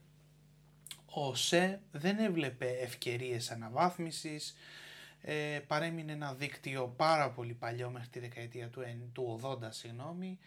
[1.13, 4.57] ο ΣΕ δεν έβλεπε ευκαιρίες αναβάθμισης,
[5.21, 10.39] ε, παρέμεινε ένα δίκτυο πάρα πολύ παλιό μέχρι τη δεκαετία του, του 80 συγγνώμη,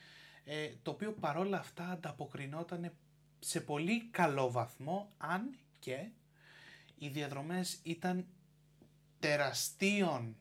[0.46, 2.92] ε, το οποίο παρόλα αυτά ανταποκρινόταν
[3.40, 6.08] σε πολύ καλό βαθμό αν και
[6.98, 8.26] οι διαδρομές ήταν
[9.20, 10.36] τεραστίων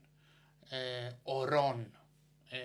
[0.69, 1.99] ε, ορών
[2.49, 2.59] ε,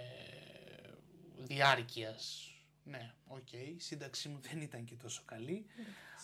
[1.38, 2.52] διάρκειας
[2.90, 3.52] ναι, οκ.
[3.52, 5.66] Η σύνταξή μου δεν ήταν και τόσο καλή.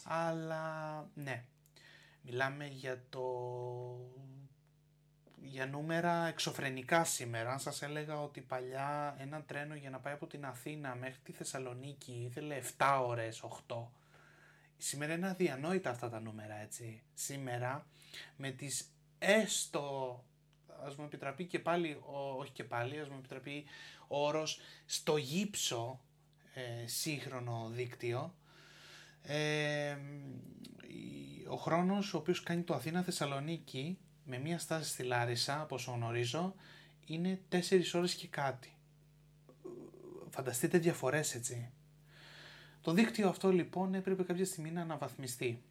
[0.04, 1.46] Αλλά ναι.
[2.22, 3.24] Μιλάμε για το...
[5.42, 7.52] Για νούμερα εξωφρενικά σήμερα.
[7.52, 11.32] Αν σας έλεγα ότι παλιά ένα τρένο για να πάει από την Αθήνα μέχρι τη
[11.32, 13.76] Θεσσαλονίκη ήθελε 7 ώρες, 8.
[14.78, 17.02] Σήμερα είναι αδιανόητα αυτά τα νούμερα έτσι.
[17.14, 17.88] Σήμερα
[18.36, 20.24] με τις έστω
[20.86, 21.98] ας μου επιτραπεί και πάλι,
[22.38, 23.66] όχι και πάλι, ας μου επιτραπεί
[24.08, 26.00] ο όρος στο γύψο
[26.54, 28.36] ε, σύγχρονο δίκτυο.
[29.22, 29.98] Ε,
[31.50, 35.92] ο χρόνος ο οποίος κάνει το Αθήνα Θεσσαλονίκη με μία στάση στη Λάρισα, από όσο
[35.92, 36.56] γνωρίζω,
[37.06, 37.60] είναι 4
[37.94, 38.78] ώρες και κάτι.
[40.30, 41.72] Φανταστείτε διαφορές έτσι.
[42.84, 45.62] Το δίκτυο αυτό λοιπόν έπρεπε κάποια στιγμή να αναβαθμιστεί.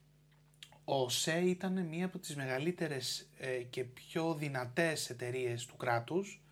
[0.84, 6.42] Ο ΣΕ ήταν μία από τις μεγαλύτερες ε, και πιο δυνατές εταιρείες του κράτους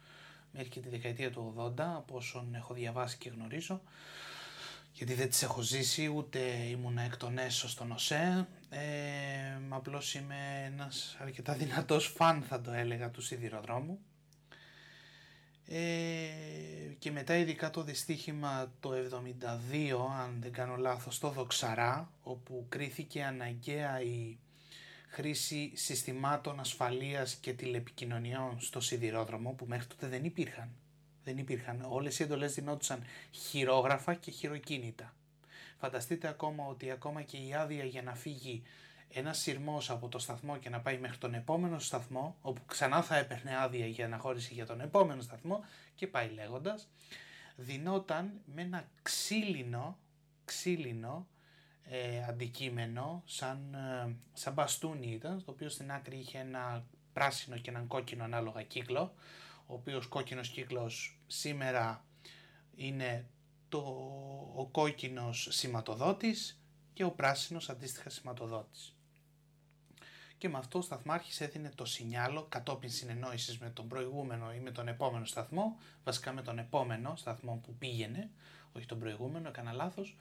[0.52, 3.82] μέχρι και τη δεκαετία του 80 από όσων έχω διαβάσει και γνωρίζω
[4.92, 6.38] γιατί δεν τις έχω ζήσει ούτε
[6.70, 8.80] ήμουν εκ των έσω στον ΟΣΕ ε,
[9.68, 13.98] απλώς είμαι ένας αρκετά δυνατός φαν θα το έλεγα του σιδηροδρόμου
[15.72, 16.28] ε,
[16.98, 23.24] και μετά ειδικά το δυστύχημα το 72 αν δεν κάνω λάθος το Δοξαρά όπου κρίθηκε
[23.24, 24.38] αναγκαία η
[25.09, 30.70] χρήση συστημάτων ασφαλείας και τηλεπικοινωνιών στο σιδηρόδρομο που μέχρι τότε δεν υπήρχαν.
[31.24, 31.87] Δεν υπήρχαν.
[31.88, 35.14] Όλες οι εντολές δινόντουσαν χειρόγραφα και χειροκίνητα.
[35.78, 38.62] Φανταστείτε ακόμα ότι ακόμα και η άδεια για να φύγει
[39.12, 43.16] ένα σειρμός από το σταθμό και να πάει μέχρι τον επόμενο σταθμό, όπου ξανά θα
[43.16, 46.88] έπαιρνε άδεια για αναχώρηση για τον επόμενο σταθμό και πάει λέγοντας,
[47.56, 49.98] δινόταν με ένα ξύλινο,
[50.44, 51.26] ξύλινο
[51.82, 57.70] ε, αντικείμενο, σαν, ε, σαν μπαστούνι ήταν, το οποίο στην άκρη είχε ένα πράσινο και
[57.70, 59.14] έναν κόκκινο ανάλογα κύκλο,
[59.66, 62.04] ο οποίος κόκκινος κύκλος σήμερα
[62.74, 63.26] είναι
[63.68, 63.78] το,
[64.56, 68.94] ο κόκκινος σηματοδότης και ο πράσινος αντίστοιχα σηματοδότης.
[70.40, 74.70] Και με αυτό ο σταθμάρχης έδινε το σινιάλο κατόπιν συνεννόησης με τον προηγούμενο ή με
[74.70, 78.31] τον επόμενο σταθμό, βασικά με τον επόμενο σταθμό που πήγαινε,
[78.72, 80.16] όχι τον προηγούμενο, έκανα λάθος,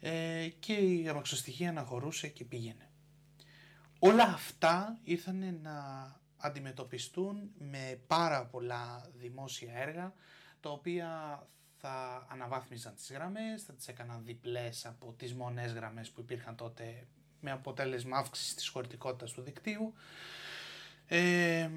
[0.00, 2.88] ε, και η αμαξοστοιχεία αναχωρούσε και πήγαινε.
[3.98, 5.76] Όλα αυτά ήρθαν να
[6.36, 10.14] αντιμετωπιστούν με πάρα πολλά δημόσια έργα
[10.60, 11.40] τα οποία
[11.76, 17.06] θα αναβάθμιζαν τις γραμμές, θα τις έκαναν διπλές από τις μονές γραμμές που υπήρχαν τότε
[17.44, 19.94] με αποτέλεσμα αύξηση της χωρητικότητας του δικτύου.
[21.06, 21.70] Ε,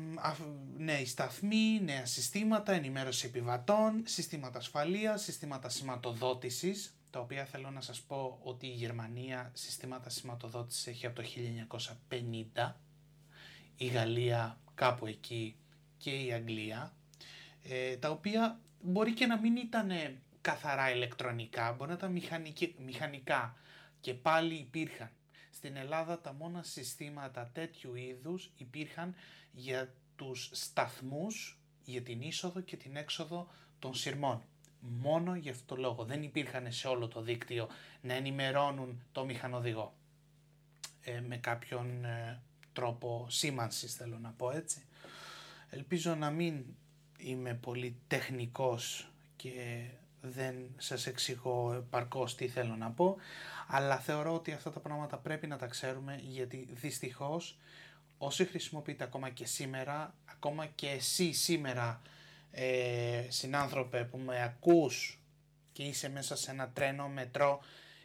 [0.78, 8.02] νέοι σταθμοί, νέα συστήματα, ενημέρωση επιβατών, συστήματα ασφαλείας, συστήματα σηματοδότησης, τα οποία θέλω να σας
[8.02, 11.28] πω ότι η Γερμανία συστήματα σηματοδότησης έχει από το
[12.56, 12.80] 1950,
[13.78, 15.56] η Γαλλία κάπου εκεί
[15.98, 16.94] και η Αγγλία,
[17.64, 19.92] ε, τα οποία μπορεί και να μην ήταν
[20.42, 22.22] καθαρά ηλεκτρονικά, μπορεί να ήταν
[22.86, 23.56] μηχανικά
[24.00, 25.10] και πάλι υπήρχαν.
[25.58, 29.16] Στην Ελλάδα τα μόνα συστήματα τέτοιου είδους υπήρχαν
[29.52, 33.48] για τους σταθμούς, για την είσοδο και την έξοδο
[33.80, 34.44] των σειρμών.
[34.80, 36.04] Μόνο γι' αυτό το λόγο.
[36.06, 37.70] Δεν υπήρχαν σε όλο το δίκτυο
[38.02, 39.94] να ενημερώνουν το μηχανοδηγό.
[41.02, 42.42] Ε, με κάποιον ε,
[42.74, 44.86] τρόπο σήμανσης θέλω να πω έτσι.
[45.70, 46.66] Ελπίζω να μην
[47.18, 49.88] είμαι πολύ τεχνικός και
[50.22, 53.16] δεν σας εξηγώ επαρκώς τι θέλω να πω,
[53.68, 57.58] αλλά θεωρώ ότι αυτά τα πράγματα πρέπει να τα ξέρουμε γιατί δυστυχώς
[58.18, 62.02] όσοι χρησιμοποιείτε ακόμα και σήμερα, ακόμα και εσύ σήμερα
[62.52, 65.22] ε, συνάνθρωπε που με ακούς
[65.72, 67.60] και είσαι μέσα σε ένα τρένο, μετρό,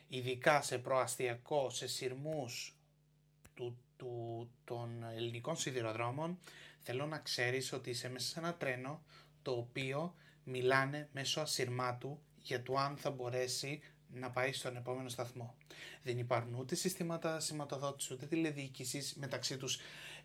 [0.09, 2.77] ειδικά σε προαστιακό, σε σειρμούς
[3.55, 6.39] του, του, των ελληνικών σιδηροδρόμων,
[6.81, 9.03] θέλω να ξέρεις ότι είσαι μέσα σε ένα τρένο
[9.43, 13.81] το οποίο μιλάνε μέσω ασυρμάτου για το αν θα μπορέσει
[14.15, 15.55] να πάει στον επόμενο σταθμό.
[16.03, 19.79] Δεν υπάρχουν ούτε συστήματα σηματοδότησης ούτε τηλεδιοίκησης μεταξύ τους.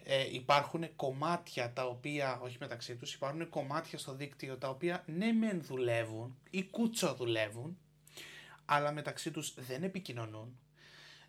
[0.03, 5.31] Ε, υπάρχουν κομμάτια τα οποία, όχι μεταξύ τους, υπάρχουν κομμάτια στο δίκτυο τα οποία ναι
[5.31, 7.77] μεν δουλεύουν ή κούτσο δουλεύουν,
[8.65, 10.59] αλλά μεταξύ τους δεν επικοινωνούν,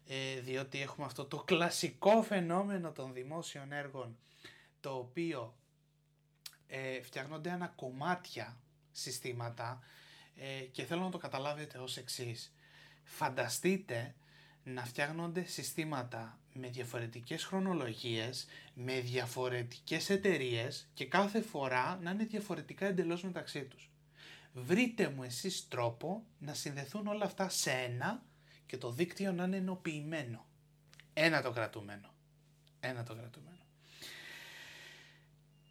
[0.07, 4.19] ε, διότι έχουμε αυτό το κλασικό φαινόμενο των δημόσιων έργων,
[4.81, 5.55] το οποίο
[6.67, 8.61] ε, φτιάχνονται ανακομμάτια
[8.99, 9.81] συστήματα
[10.37, 12.53] ε, και θέλω να το καταλάβετε ως εξής.
[13.05, 14.15] Φανταστείτε
[14.65, 22.87] να φτιάχνονται συστήματα με διαφορετικές χρονολογίες, με διαφορετικές εταιρείες και κάθε φορά να είναι διαφορετικά
[22.87, 23.91] εντελώς μεταξύ τους.
[24.53, 28.23] Βρείτε μου εσείς τρόπο να συνδεθούν όλα αυτά σε ένα
[28.67, 30.47] και το δίκτυο να είναι ενοποιημένο.
[31.13, 32.15] Ένα το κρατούμενο.
[32.81, 33.58] Ένα το κρατούμενο.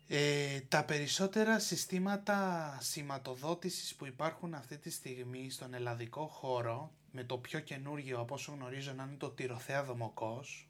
[0.09, 7.37] Ε, τα περισσότερα συστήματα σηματοδότησης που υπάρχουν αυτή τη στιγμή στον ελλαδικό χώρο με το
[7.37, 10.69] πιο καινούργιο από όσο γνωρίζω να είναι το τυροθέα δομοκός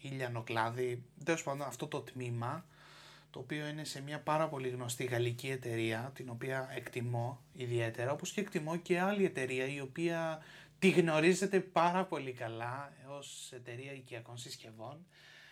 [0.00, 2.66] ή λιανοκλάδι, τέλος πάντων αυτό το τμήμα
[3.30, 8.32] το οποίο είναι σε μια πάρα πολύ γνωστή γαλλική εταιρεία την οποία εκτιμώ ιδιαίτερα όπως
[8.32, 10.42] και εκτιμώ και άλλη εταιρεία η οποία
[10.78, 15.06] τη γνωρίζετε πάρα πολύ καλά ως εταιρεία οικιακών συσκευών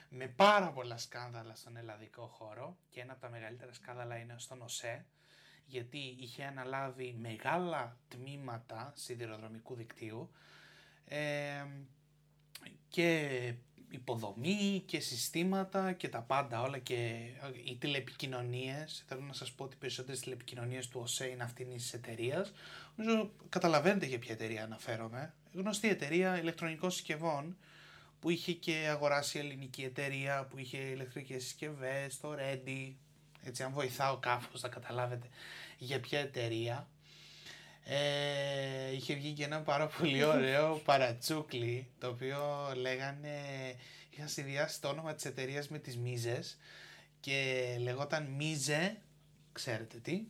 [0.09, 4.63] με πάρα πολλά σκάνδαλα στον ελλαδικό χώρο και ένα από τα μεγαλύτερα σκάνδαλα είναι στον
[4.63, 5.05] ΟΣΕ
[5.67, 10.31] γιατί είχε αναλάβει μεγάλα τμήματα σιδηροδρομικού δικτύου
[11.05, 11.65] ε,
[12.89, 13.55] και
[13.91, 17.19] υποδομή και συστήματα και τα πάντα όλα και
[17.65, 19.05] οι τηλεπικοινωνίες.
[19.07, 22.53] Θέλω να σας πω ότι οι περισσότερες τηλεπικοινωνίες του ΟΣΕ είναι αυτήν της εταιρείας.
[22.97, 25.35] νομίζω καταλαβαίνετε για ποια εταιρεία αναφέρομαι.
[25.53, 27.57] Γνωστή εταιρεία ηλεκτρονικών συσκευών
[28.21, 32.93] που είχε και αγοράσει ελληνική εταιρεία που είχε ηλεκτρικές συσκευές, το Ready,
[33.43, 35.29] έτσι αν βοηθάω κάπως θα καταλάβετε
[35.79, 36.89] για ποια εταιρεία.
[37.85, 43.39] Ε, είχε βγει και ένα πάρα πολύ ωραίο παρατσούκλι το οποίο λέγανε,
[44.11, 46.59] είχαν συνδυάσει το όνομα της εταιρείας με τις Μίζες
[47.21, 48.97] και λεγόταν Μίζε,
[49.53, 50.23] ξέρετε τι,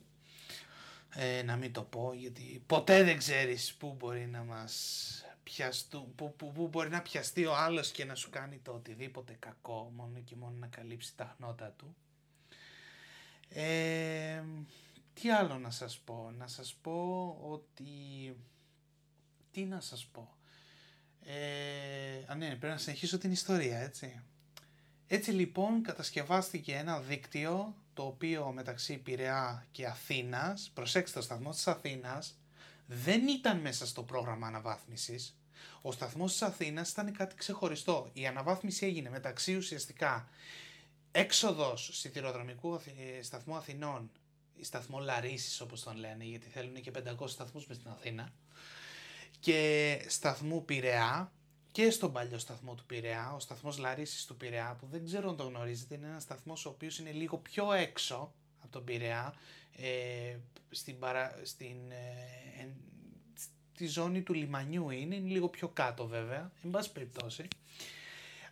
[1.14, 6.34] ε, να μην το πω γιατί ποτέ δεν ξέρεις πού μπορεί να μας πιαστού, που,
[6.36, 10.20] που, που, μπορεί να πιαστεί ο άλλος και να σου κάνει το οτιδήποτε κακό μόνο
[10.20, 11.96] και μόνο να καλύψει τα χνότα του.
[13.48, 14.42] Ε,
[15.14, 17.84] τι άλλο να σας πω, να σας πω ότι,
[19.50, 20.36] τι να σας πω,
[21.20, 24.22] ε, α ναι πρέπει να συνεχίσω την ιστορία έτσι.
[25.06, 31.66] Έτσι λοιπόν κατασκευάστηκε ένα δίκτυο το οποίο μεταξύ Πειραιά και Αθήνας, προσέξτε το σταθμό της
[31.66, 32.38] Αθήνας,
[32.86, 35.36] δεν ήταν μέσα στο πρόγραμμα αναβάθμισης.
[35.82, 38.10] Ο σταθμός της Αθήνας ήταν κάτι ξεχωριστό.
[38.12, 40.28] Η αναβάθμιση έγινε μεταξύ ουσιαστικά
[41.12, 42.80] έξοδος σιδηροδρομικού
[43.22, 44.10] σταθμού Αθηνών,
[44.56, 48.32] η σταθμό Λαρίσης όπως τον λένε, γιατί θέλουν και 500 σταθμούς μες στην Αθήνα,
[49.40, 51.32] και σταθμού Πειραιά,
[51.72, 55.36] και στον παλιό σταθμό του Πειραιά, ο σταθμός Λαρίσης του Πειραιά, που δεν ξέρω αν
[55.36, 59.34] το γνωρίζετε, είναι ένας σταθμός ο οποίος είναι λίγο πιο έξω από τον Πειραιά,
[59.76, 60.36] ε,
[60.76, 62.46] στην, παρα, στην ε,
[63.76, 67.48] στη ζώνη του λιμανιού είναι, είναι λίγο πιο κάτω βέβαια, εν πάση περιπτώσει.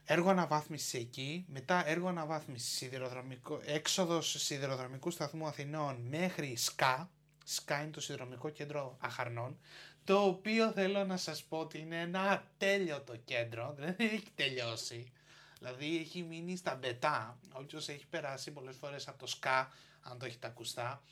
[0.05, 7.11] Έργο αναβάθμισης εκεί, μετά έργο αναβάθμισης σιδηροδρομικό, έξοδος σιδηροδρομικού σταθμού Αθηνών μέχρι ΣΚΑ,
[7.45, 9.59] ΣΚΑ είναι το σιδηροδρομικό κέντρο Αχαρνών,
[10.05, 15.13] το οποίο θέλω να σας πω ότι είναι ένα ατέλειωτο κέντρο, δεν έχει τελειώσει.
[15.59, 20.27] Δηλαδή έχει μείνει στα μπετά, όποιος έχει περάσει πολλές φορές από το ΣΚΑ, αν το
[20.27, 21.03] έχετε ακουστά,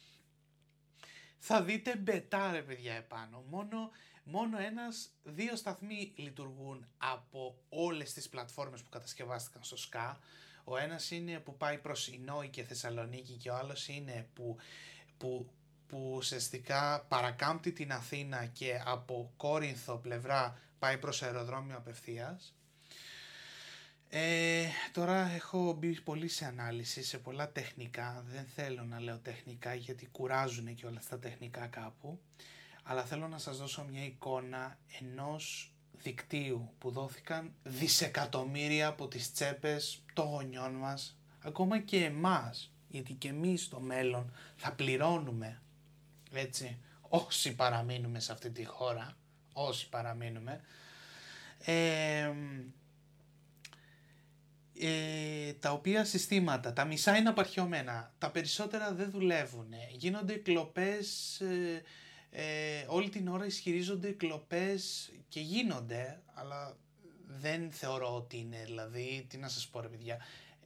[1.45, 3.45] θα δείτε μπετά ρε παιδιά επάνω.
[3.49, 3.91] Μόνο,
[4.25, 10.17] μόνο ένας, δύο σταθμοί λειτουργούν από όλες τις πλατφόρμες που κατασκευάστηκαν στο SCA.
[10.65, 14.57] Ο ένας είναι που πάει προς Ινόη και Θεσσαλονίκη και ο άλλος είναι που,
[15.19, 15.51] που,
[15.87, 22.55] που ουσιαστικά παρακάμπτει την Αθήνα και από Κόρινθο πλευρά πάει προς αεροδρόμιο απευθείας.
[24.15, 29.75] Ε, τώρα έχω μπει πολύ σε ανάλυση, σε πολλά τεχνικά, δεν θέλω να λέω τεχνικά
[29.75, 32.21] γιατί κουράζουν και όλα στα τεχνικά κάπου,
[32.83, 40.03] αλλά θέλω να σας δώσω μια εικόνα ενός δικτύου που δόθηκαν δισεκατομμύρια από τις τσέπες
[40.13, 45.63] των γονιών μας, ακόμα και εμάς, γιατί και εμείς στο μέλλον θα πληρώνουμε,
[46.33, 49.17] έτσι, όσοι παραμείνουμε σε αυτή τη χώρα,
[49.53, 50.61] όσοι παραμείνουμε,
[51.65, 52.33] ε,
[54.81, 61.83] ε, τα οποία συστήματα, τα μισά είναι απαρχιωμένα, τα περισσότερα δεν δουλεύουν, γίνονται κλοπές, ε,
[62.31, 66.77] ε, όλη την ώρα ισχυρίζονται κλοπές και γίνονται, αλλά
[67.41, 70.19] δεν θεωρώ ότι είναι, δηλαδή, τι να σας πω ρε παιδιά,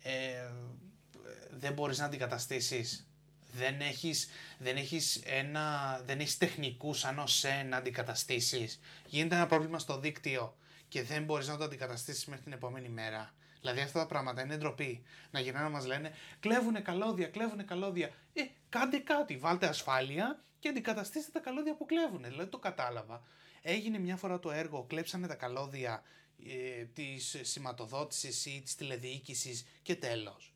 [0.03, 0.51] ε,
[1.51, 3.11] δεν μπορείς να αντικαταστήσεις.
[3.53, 8.81] Δεν έχεις, δεν έχεις, ένα, δεν έχεις τεχνικούς σαν οσέ να αντικαταστήσεις.
[9.07, 10.57] Γίνεται ένα πρόβλημα στο δίκτυο
[10.89, 13.35] και δεν μπορείς να το αντικαταστήσεις μέχρι την επόμενη μέρα.
[13.61, 15.03] Δηλαδή αυτά τα πράγματα είναι ντροπή.
[15.31, 18.11] Να γυρνάνε να μας λένε κλέβουνε καλώδια, κλέβουνε καλώδια.
[18.33, 22.23] Ε, κάντε κάτι, βάλτε ασφάλεια και αντικαταστήστε τα καλώδια που κλέβουν.
[22.23, 23.23] Δηλαδή το κατάλαβα.
[23.63, 26.03] Έγινε μια φορά το έργο, κλέψανε τα καλώδια
[26.47, 30.55] ε, της σηματοδότησης ή της τηλεδιοίκησης και τέλος.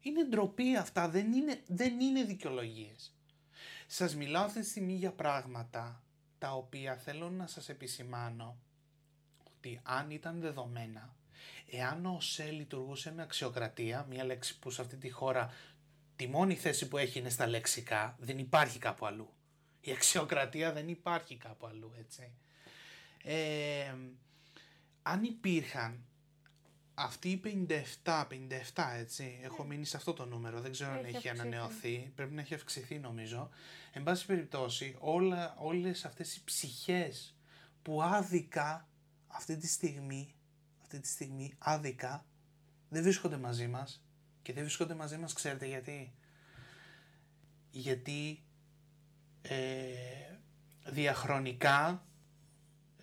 [0.00, 3.14] Είναι ντροπή αυτά, δεν είναι, δεν είναι δικαιολογίες.
[3.86, 6.02] Σας μιλάω αυτή τη στιγμή για πράγματα
[6.38, 8.58] τα οποία θέλω να σας επισημάνω
[9.44, 11.16] ότι αν ήταν δεδομένα
[11.70, 15.52] Εάν ο ΣΕ λειτουργούσε με αξιοκρατία, μια λέξη που σε αυτή τη χώρα
[16.16, 19.32] τη μόνη θέση που έχει είναι στα λεξικά, δεν υπάρχει κάπου αλλού.
[19.80, 22.32] Η αξιοκρατία δεν υπάρχει κάπου αλλού, έτσι.
[23.22, 23.94] Ε,
[25.02, 26.04] αν υπήρχαν
[26.94, 27.40] αυτοί οι
[28.04, 28.24] 57,
[28.74, 32.40] 57 έτσι, έχω μείνει σε αυτό το νούμερο, δεν ξέρω αν έχει ανανεωθεί, πρέπει να
[32.40, 33.48] έχει αυξηθεί νομίζω.
[33.92, 37.36] Εν πάση περιπτώσει, όλα, όλες αυτές οι ψυχές
[37.82, 38.88] που άδικα
[39.26, 40.34] αυτή τη στιγμή
[40.88, 42.24] αυτή τη στιγμή άδικα
[42.88, 44.02] δεν βρίσκονται μαζί μας
[44.42, 46.12] και δεν βρίσκονται μαζί μας ξέρετε γιατί;
[47.70, 48.42] Γιατί
[49.42, 49.56] ε,
[50.84, 52.06] διαχρονικά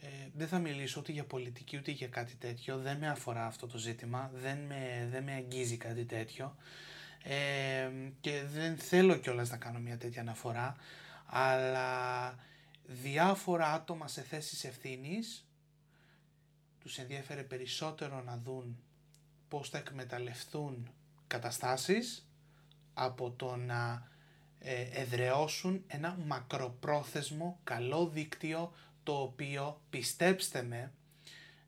[0.02, 3.68] ε, δεν θα μιλήσω ούτε για πολιτική ούτε για κάτι τέτοιο, δεν με αφορά αυτό
[3.68, 6.56] το ζήτημα, δεν με, δεν με αγγίζει κάτι τέτοιο
[7.24, 7.90] ε,
[8.22, 10.76] και δεν θέλω κιόλας να κάνω μια τέτοια αναφορά,
[11.26, 12.36] αλλά
[12.86, 15.45] διάφορα άτομα σε θέσεις ευθύνης
[16.86, 18.78] τους ενδιαφέρε περισσότερο να δουν
[19.48, 20.90] πώς θα εκμεταλλευτούν
[21.28, 22.30] καταστάσεις
[22.94, 24.08] από το να
[24.60, 30.92] ε, εδραιώσουν ένα μακροπρόθεσμο καλό δίκτυο το οποίο πιστέψτε με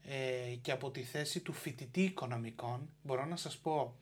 [0.03, 3.95] ε, και από τη θέση του φοιτητή οικονομικών μπορώ να σας πω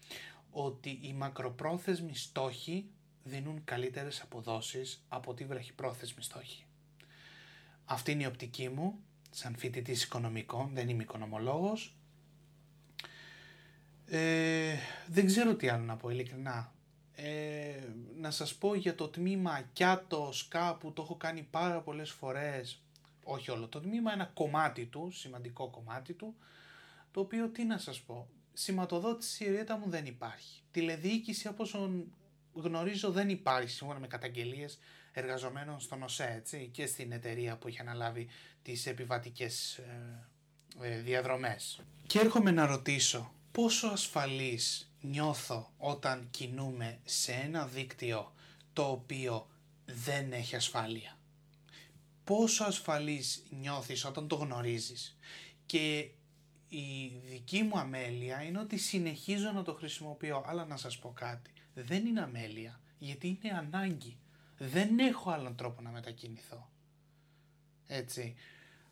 [0.51, 2.89] ότι οι μακροπρόθεσμοι στόχοι
[3.23, 6.65] δίνουν καλύτερες αποδόσεις από τη βραχυπρόθεσμη στόχη.
[7.86, 8.99] Αυτή είναι η οπτική μου
[9.36, 11.95] σαν φοιτητής οικονομικών, δεν είμαι οικονομολόγος.
[14.06, 14.76] Ε,
[15.08, 16.74] δεν ξέρω τι άλλο να πω ειλικρινά.
[17.15, 17.84] Ε,
[18.17, 22.82] να σας πω για το τμήμα Κιάτος κάπου το έχω κάνει πάρα πολλές φορές
[23.24, 26.36] όχι όλο το τμήμα, ένα κομμάτι του, σημαντικό κομμάτι του
[27.12, 31.76] το οποίο τι να σας πω σηματοδότηση η μου δεν υπάρχει τηλεδιοίκηση όπως
[32.54, 34.80] γνωρίζω δεν υπάρχει σύμφωνα με καταγγελίες
[35.19, 38.28] εργαζομένων στον ΟΣΕ έτσι, και στην εταιρεία που έχει αναλάβει
[38.62, 40.28] τις επιβατικές ε,
[40.82, 41.82] ε, διαδρομές.
[42.08, 48.34] Και έρχομαι να ρωτήσω πόσο ασφαλής νιώθω όταν κινούμε σε ένα δίκτυο
[48.73, 49.49] το οποίο
[49.86, 51.17] δεν έχει ασφάλεια;
[52.23, 55.17] Πόσο ασφαλής νιώθεις όταν το γνωρίζεις;
[55.65, 56.10] Και
[56.67, 60.43] η δική μου αμέλεια είναι ότι συνεχίζω να το χρησιμοποιώ.
[60.47, 64.17] Αλλά να σας πω κάτι δεν είναι αμέλεια, γιατί είναι ανάγκη.
[64.58, 66.70] Δεν έχω άλλον τρόπο να μετακινηθώ.
[67.88, 68.36] Έτσι.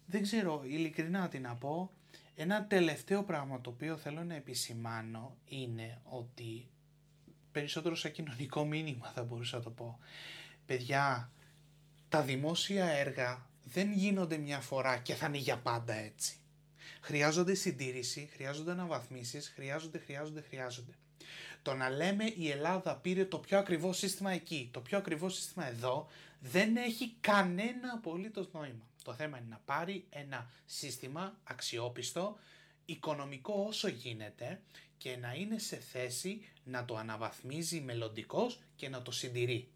[0.06, 1.92] Δεν ξέρω ειλικρινά τι να πω.
[2.36, 6.68] Ένα τελευταίο πράγμα το οποίο θέλω να επισημάνω είναι ότι
[7.52, 10.00] περισσότερο σαν κοινωνικό μήνυμα θα μπορούσα να το πω.
[10.66, 11.32] Παιδιά,
[12.10, 16.38] τα δημόσια έργα δεν γίνονται μια φορά και θα είναι για πάντα έτσι.
[17.02, 20.94] Χρειάζονται συντήρηση, χρειάζονται αναβαθμίσεις, χρειάζονται, χρειάζονται, χρειάζονται.
[21.64, 25.68] Το να λέμε η Ελλάδα πήρε το πιο ακριβό σύστημα εκεί, το πιο ακριβό σύστημα
[25.68, 26.08] εδώ,
[26.40, 28.88] δεν έχει κανένα απολύτως νόημα.
[29.04, 32.38] Το θέμα είναι να πάρει ένα σύστημα αξιόπιστο,
[32.86, 34.62] οικονομικό όσο γίνεται
[34.98, 39.68] και να είναι σε θέση να το αναβαθμίζει μελλοντικώς και να το συντηρεί.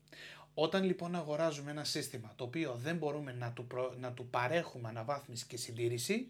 [0.53, 3.67] Όταν λοιπόν αγοράζουμε ένα σύστημα το οποίο δεν μπορούμε να του,
[3.99, 6.27] να του παρέχουμε αναβάθμιση και συντήρηση,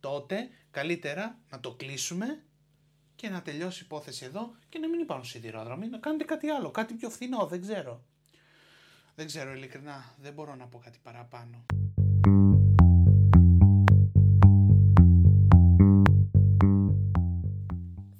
[0.00, 2.42] τότε καλύτερα να το κλείσουμε
[3.22, 6.70] και να τελειώσει η υπόθεση εδώ και να μην υπάρχουν σιδηρόδρομοι, να κάνετε κάτι άλλο,
[6.70, 8.02] κάτι πιο φθηνό, δεν ξέρω.
[9.14, 11.64] Δεν ξέρω ειλικρινά, δεν μπορώ να πω κάτι παραπάνω.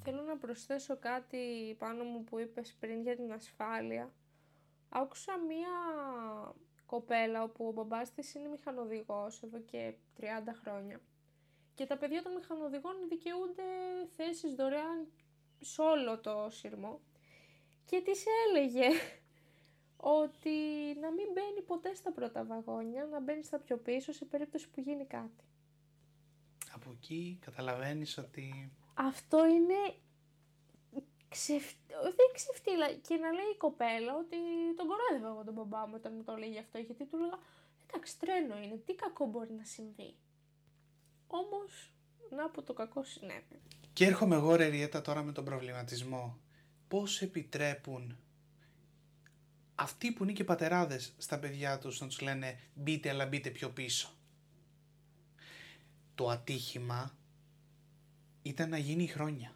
[0.03, 4.13] Θέλω να προσθέσω κάτι πάνω μου που είπες πριν για την ασφάλεια.
[4.89, 5.73] Άκουσα μία
[6.85, 10.23] κοπέλα όπου ο μπαμπάς της είναι μηχανοδηγός εδώ και 30
[10.61, 10.99] χρόνια
[11.75, 13.63] και τα παιδιά των μηχανοδηγών δικαιούνται
[14.15, 15.07] θέσεις δωρεάν
[15.59, 17.01] σε όλο το σύρμο
[17.85, 18.87] και της έλεγε
[19.97, 20.49] ότι
[21.01, 24.79] να μην μπαίνει ποτέ στα πρώτα βαγόνια, να μπαίνει στα πιο πίσω σε περίπτωση που
[24.79, 25.43] γίνει κάτι.
[26.73, 28.71] Από εκεί καταλαβαίνεις ότι...
[28.93, 29.95] Αυτό είναι
[31.29, 31.73] ξεφ...
[31.87, 32.93] δεν ξεφτύλα.
[32.93, 34.37] Και να λέει η κοπέλα ότι
[34.75, 37.39] τον κορόιδευα εγώ τον μπαμπά μου όταν μου το λέγει αυτό, γιατί του λέγα
[37.87, 40.15] εντάξει τρένο είναι, τι κακό μπορεί να συμβεί.
[41.27, 41.91] Όμως,
[42.29, 43.61] να από το κακό συνέβη.
[43.93, 46.37] Και έρχομαι εγώ ρε Ριέτα τώρα με τον προβληματισμό.
[46.87, 48.17] Πώς επιτρέπουν
[49.75, 53.69] αυτοί που είναι και πατεράδες στα παιδιά τους να τους λένε μπείτε αλλά μπείτε πιο
[53.69, 54.09] πίσω.
[56.15, 57.17] Το ατύχημα
[58.41, 59.55] ήταν να γίνει χρόνια.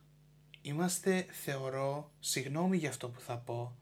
[0.62, 3.78] Είμαστε, θεωρώ, συγγνώμη για αυτό που θα πω,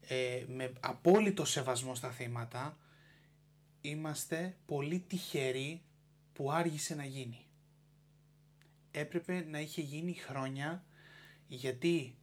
[0.00, 2.78] ε, με απόλυτο σεβασμό στα θύματα,
[3.80, 5.82] είμαστε πολύ τυχεροί
[6.40, 7.46] που άργησε να γίνει.
[8.90, 10.84] Έπρεπε να είχε γίνει χρόνια
[11.46, 12.16] γιατί,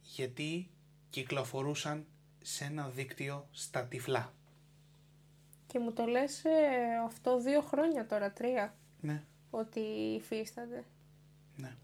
[0.00, 0.70] γιατί
[1.10, 2.06] κυκλοφορούσαν
[2.42, 4.34] σε ένα δίκτυο στα τυφλά.
[5.66, 6.50] Και μου το λες ε,
[7.04, 8.74] αυτό δύο χρόνια τώρα, τρία.
[9.00, 9.24] Ναι.
[9.50, 9.80] Ότι
[10.20, 10.84] υφίστανται.
[11.56, 11.76] Ναι.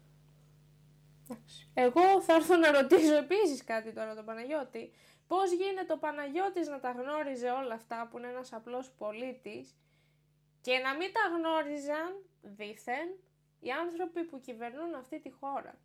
[1.73, 4.91] Εγώ θα έρθω να ρωτήσω επίσης κάτι τώρα τον Παναγιώτη.
[5.27, 9.75] Πώς γίνεται ο Παναγιώτης να τα γνώριζε όλα αυτά που είναι ένας απλός πολίτης
[10.65, 13.19] και να μην τα γνώριζαν δήθεν
[13.59, 15.79] οι άνθρωποι που κυβερνούν αυτή τη χώρα.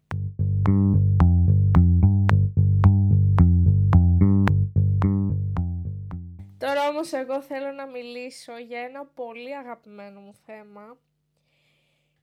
[6.58, 10.98] Τώρα όμως εγώ θέλω να μιλήσω για ένα πολύ αγαπημένο μου θέμα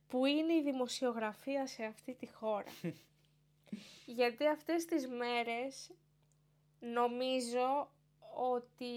[0.08, 2.72] που είναι η δημοσιογραφία σε αυτή τη χώρα.
[4.18, 5.92] Γιατί αυτές τις μέρες
[6.80, 7.92] νομίζω
[8.36, 8.94] ότι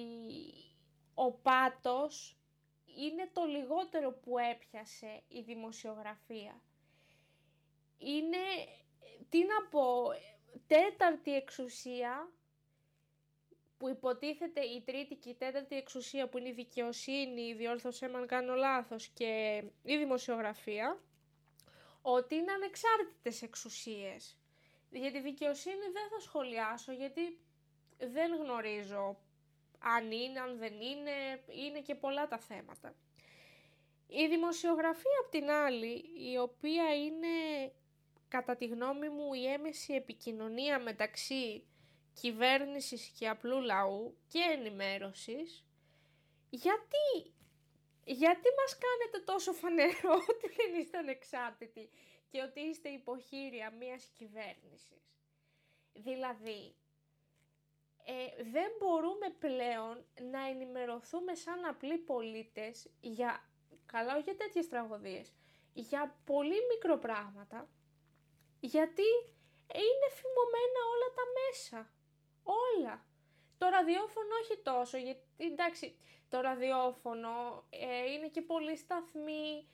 [1.14, 2.39] ο πάτος
[2.96, 6.62] είναι το λιγότερο που έπιασε η δημοσιογραφία.
[7.98, 8.38] Είναι,
[9.28, 10.12] τι να πω,
[10.66, 12.32] τέταρτη εξουσία
[13.76, 18.26] που υποτίθεται η τρίτη και η τέταρτη εξουσία που είναι η δικαιοσύνη, η διόρθωσή αν
[18.26, 21.00] κάνω λάθος και η δημοσιογραφία,
[22.02, 24.38] ότι είναι ανεξάρτητες εξουσίες.
[24.90, 27.38] Για τη δικαιοσύνη δεν θα σχολιάσω γιατί
[27.98, 29.18] δεν γνωρίζω
[29.80, 32.94] αν είναι, αν δεν είναι, είναι και πολλά τα θέματα.
[34.06, 37.72] Η δημοσιογραφία απ' την άλλη, η οποία είναι
[38.28, 41.64] κατά τη γνώμη μου η έμεση επικοινωνία μεταξύ
[42.12, 45.64] κυβέρνησης και απλού λαού και ενημέρωσης,
[46.50, 47.32] γιατί,
[48.04, 51.90] γιατί μας κάνετε τόσο φανερό ότι δεν είστε ανεξάρτητοι
[52.28, 55.14] και ότι είστε υποχείρια μιας κυβέρνησης;
[55.92, 56.74] Δηλαδή,
[58.04, 63.48] ε, δεν μπορούμε πλέον να ενημερωθούμε σαν απλοί πολίτες για,
[63.86, 65.32] καλά όχι για τέτοιες τραγωδίες,
[65.72, 67.68] για πολύ μικροπράγματα,
[68.60, 69.08] γιατί
[69.72, 71.90] είναι φημωμένα όλα τα μέσα.
[72.42, 73.04] Όλα.
[73.58, 75.96] Το ραδιόφωνο όχι τόσο, γιατί εντάξει,
[76.28, 79.68] το ραδιόφωνο ε, είναι και πολλοί σταθμοί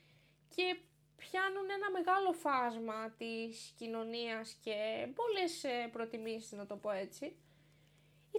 [0.54, 0.80] και
[1.16, 7.36] πιάνουν ένα μεγάλο φάσμα της κοινωνίας και πολλές ε, προτιμήσεις, να το πω έτσι.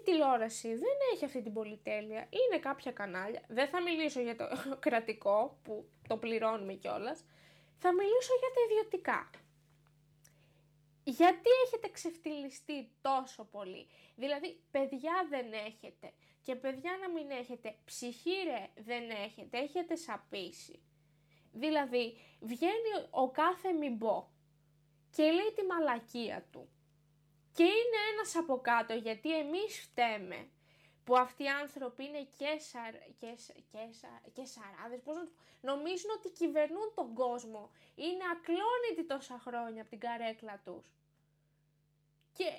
[0.08, 2.20] Η τηλεόραση δεν έχει αυτή την πολυτέλεια.
[2.30, 3.42] Είναι κάποια κανάλια.
[3.48, 4.46] Δεν θα μιλήσω για το
[4.86, 7.26] κρατικό που το πληρώνουμε κιόλας.
[7.78, 9.30] Θα μιλήσω για τα ιδιωτικά.
[11.04, 16.14] Γιατί έχετε ξεφτυλιστεί τόσο πολύ; Δηλαδή, παιδιά δεν έχετε.
[16.42, 17.76] Και παιδιά να μην έχετε.
[17.86, 18.36] Ψυχή
[18.76, 19.58] δεν έχετε.
[19.58, 20.80] Έχετε σαπίσει.
[21.52, 24.28] Δηλαδή, βγαίνει ο κάθε μημπό
[25.16, 26.70] και λέει τη μαλακία του.
[27.58, 30.50] Και είναι ένας από κάτω γιατί εμείς φταίμε
[31.04, 33.32] που αυτοί οι άνθρωποι είναι και, σαρ, και,
[33.72, 33.84] και,
[34.34, 35.26] και σαράδες, πώς να
[35.70, 37.72] νομίζουν ότι κυβερνούν τον κόσμο.
[37.96, 40.86] Είναι ακλόνητοι τόσα χρόνια από την καρέκλα τους.
[42.38, 42.50] Και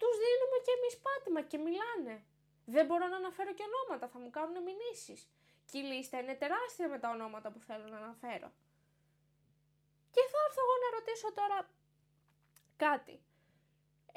[0.00, 2.24] τους δίνουμε και εμείς πάτημα και μιλάνε.
[2.64, 5.20] Δεν μπορώ να αναφέρω και ονόματα, θα μου κάνουν μηνύσεις.
[5.70, 8.48] Και η λίστα είναι τεράστια με τα ονόματα που θέλω να αναφέρω.
[10.14, 11.58] Και θα έρθω εγώ να ρωτήσω τώρα
[12.76, 13.25] κάτι.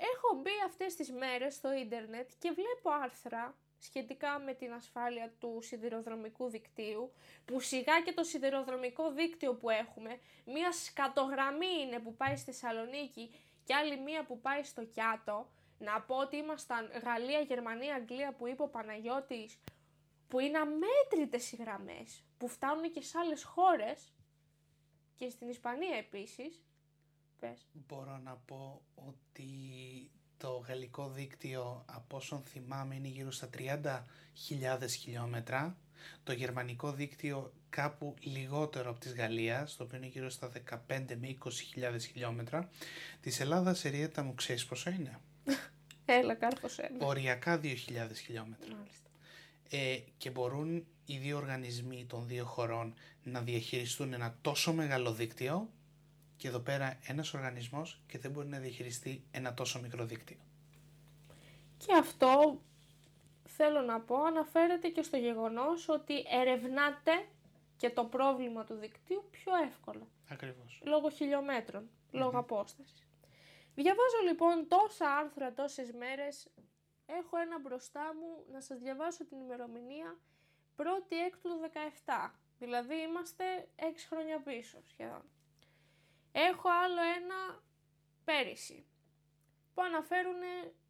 [0.01, 5.59] Έχω μπει αυτές τις μέρες στο ίντερνετ και βλέπω άρθρα σχετικά με την ασφάλεια του
[5.61, 7.11] σιδηροδρομικού δικτύου,
[7.45, 13.31] που σιγά και το σιδηροδρομικό δίκτυο που έχουμε, μία σκατογραμμή είναι που πάει στη Θεσσαλονίκη
[13.63, 18.47] και άλλη μία που πάει στο Κιάτο, να πω ότι ήμασταν Γαλλία, Γερμανία, Αγγλία που
[18.47, 19.59] είπε ο Παναγιώτης,
[20.27, 24.13] που είναι αμέτρητες οι γραμμές, που φτάνουν και σε άλλες χώρες
[25.15, 26.63] και στην Ισπανία επίσης.
[27.39, 27.65] Πες.
[27.87, 29.49] Μπορώ να πω ότι
[30.37, 35.77] το γαλλικό δίκτυο από όσον θυμάμαι είναι γύρω στα 30.000 χιλιόμετρα.
[36.23, 40.77] Το γερμανικό δίκτυο κάπου λιγότερο από της Γαλλίας, το οποίο είναι γύρω στα 15
[41.19, 42.69] με 20.000 χιλιόμετρα.
[43.21, 45.19] Της Ελλάδας Εριέτα μου ξέρεις πόσο είναι;
[46.05, 47.05] Έλα, κάρφωσέ με.
[47.05, 47.75] Οριακά 2.000
[48.15, 48.75] χιλιόμετρα.
[48.75, 49.09] Μάλιστα.
[49.69, 55.69] Ε, και μπορούν οι δύο οργανισμοί των δύο χωρών να διαχειριστούν ένα τόσο μεγάλο δίκτυο
[56.39, 60.37] και εδώ πέρα ένας οργανισμός και δεν μπορεί να διαχειριστεί ένα τόσο μικρό δίκτυο.
[61.77, 62.61] Και αυτό
[63.45, 67.11] θέλω να πω αναφέρεται και στο γεγονός ότι ερευνάται
[67.77, 70.07] και το πρόβλημα του δικτύου πιο εύκολα.
[70.29, 70.81] Ακριβώς.
[70.85, 73.07] Λόγω χιλιόμετρων, λόγω απόστασης.
[73.75, 76.47] Διαβάζω λοιπόν τόσα άρθρα τόσες μέρες.
[77.05, 80.19] Έχω ένα μπροστά μου να σας διαβάσω την ημερομηνία
[80.77, 81.59] 1η έκτου του
[82.05, 82.31] 17.
[82.59, 83.43] Δηλαδή είμαστε
[83.75, 85.23] 6 χρόνια πίσω σχεδόν.
[86.31, 87.63] Έχω άλλο ένα
[88.23, 88.85] πέρυσι
[89.73, 90.41] που αναφέρουν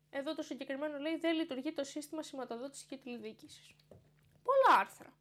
[0.09, 3.75] εδώ το συγκεκριμένο λέει δεν λειτουργεί το σύστημα σηματοδότησης και τηλεδίκησης.
[4.43, 5.17] Πολλά άρθρα.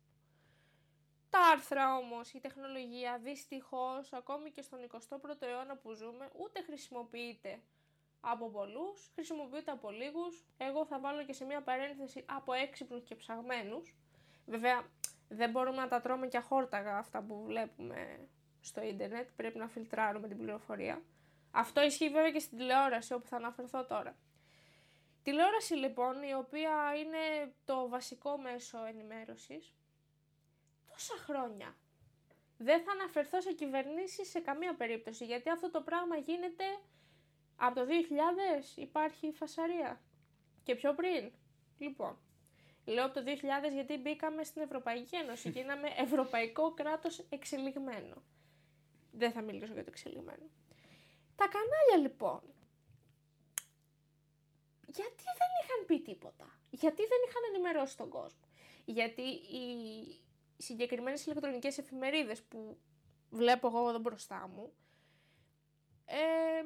[1.31, 7.63] Τα άρθρα όμως, η τεχνολογία δυστυχώς ακόμη και στον 21ο αιώνα που ζούμε ούτε χρησιμοποιείται
[8.21, 10.45] από πολλούς, χρησιμοποιείται από λίγους.
[10.57, 13.95] Εγώ θα βάλω και σε μια παρένθεση από έξυπνους και ψαγμένους.
[14.47, 14.89] Βέβαια
[15.29, 18.29] δεν μπορούμε να τα τρώμε και αχόρταγα αυτά που βλέπουμε
[18.69, 21.03] στο ίντερνετ, πρέπει να φιλτράρουμε την πληροφορία.
[21.51, 24.17] Αυτό ισχύει βέβαια και στην τηλεόραση όπου θα αναφερθώ τώρα.
[25.23, 29.75] Τηλεόραση λοιπόν η οποία είναι το βασικό μέσο ενημέρωσης
[30.91, 31.77] τόσα χρόνια.
[32.59, 36.65] Δεν θα αναφερθώ σε κυβερνήσεις σε καμία περίπτωση γιατί αυτό το πράγμα γίνεται
[37.57, 37.87] από το
[38.75, 40.01] 2000 υπάρχει φασαρία
[40.63, 41.33] και πιο πριν.
[41.79, 42.19] Λοιπόν,
[42.85, 43.23] λέω από το
[43.71, 48.23] 2000 γιατί μπήκαμε στην Ευρωπαϊκή Ένωση, γίναμε ευρωπαϊκό κράτος εξελιγμένο.
[49.19, 50.51] Δεν θα μιλήσω για το εξελιγμένο.
[51.37, 52.41] Τα κανάλια λοιπόν,
[54.87, 58.41] γιατί δεν είχαν πει τίποτα, γιατί δεν είχαν ενημερώσει τον κόσμο;
[58.85, 60.21] Γιατί οι
[60.57, 62.79] συγκεκριμένες ηλεκτρονικές εφημερίδες που
[63.31, 64.73] βλέπω εγώ εδώ μπροστά μου,
[66.05, 66.65] ε,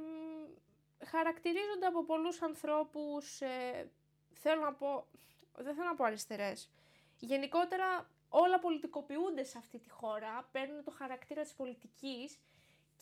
[1.04, 3.90] χαρακτηρίζονται από πολλούς ανθρώπους, ε,
[4.32, 5.06] θέλω να πω,
[5.54, 6.70] δεν θέλω να πω αριστερές.
[7.18, 12.38] Γενικότερα όλα πολιτικοποιούνται σε αυτή τη χώρα, παίρνουν το χαρακτήρα της πολιτικής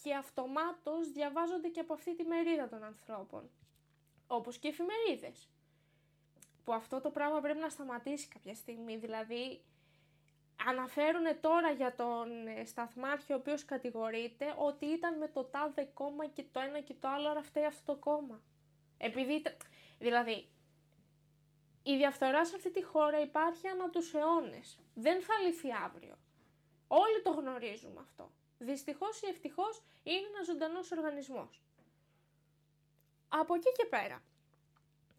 [0.03, 3.51] και αυτομάτως διαβάζονται και από αυτή τη μερίδα των ανθρώπων.
[4.27, 5.49] Όπως και εφημερίδες.
[6.65, 9.65] Που αυτό το πράγμα πρέπει να σταματήσει κάποια στιγμή, δηλαδή
[10.67, 16.27] αναφέρουν τώρα για τον ε, Σταθμάρχη ο οποίος κατηγορείται ότι ήταν με το τάδε κόμμα
[16.27, 18.43] και το ένα και το άλλο, άρα φταίει αυτό το κόμμα.
[18.99, 19.43] Επειδή,
[19.99, 20.49] δηλαδή,
[21.83, 24.79] η διαφθορά σε αυτή τη χώρα υπάρχει ανά τους αιώνες.
[24.95, 26.19] Δεν θα λυθεί αύριο.
[26.89, 28.31] Όλοι το γνωρίζουμε αυτό.
[28.59, 31.63] Δυστυχώς ή ευτυχώς είναι ένας ζωντανός οργανισμός.
[33.29, 34.23] Από εκεί και πέρα,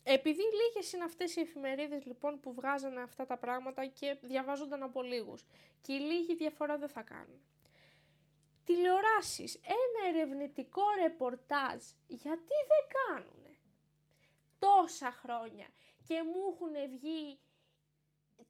[0.04, 5.02] επειδή λίγες είναι αυτές οι εφημερίδες λοιπόν που βγάζανε αυτά τα πράγματα και διαβάζονταν από
[5.02, 5.46] λίγους
[5.82, 7.42] και οι λίγοι διαφορά δεν θα κάνουν.
[8.66, 13.58] Τηλεοράσεις, ένα ερευνητικό ρεπορτάζ, γιατί δεν κάνουνε;
[14.60, 15.68] Τόσα χρόνια
[16.12, 17.40] και μου έχουν βγει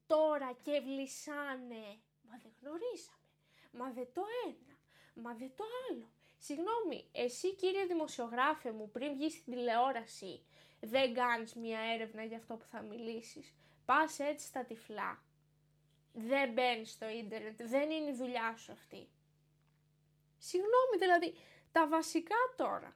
[0.07, 1.86] τώρα και βλυσάνε.
[2.22, 3.28] Μα δεν γνωρίσαμε,
[3.72, 4.78] μα δεν το ένα,
[5.14, 6.12] μα δεν το άλλο.
[6.38, 10.45] Συγγνώμη, εσύ κύριε δημοσιογράφε μου πριν βγεις στην τηλεόραση
[10.80, 13.53] δεν κάνεις μια έρευνα για αυτό που θα μιλήσεις.
[13.86, 15.24] Πας έτσι στα τυφλά.
[16.14, 19.09] Δεν μπαίνεις στο ίντερνετ, δεν είναι η δουλειά σου αυτή.
[20.38, 21.36] Συγγνώμη, δηλαδή,
[21.72, 22.95] τα βασικά τώρα.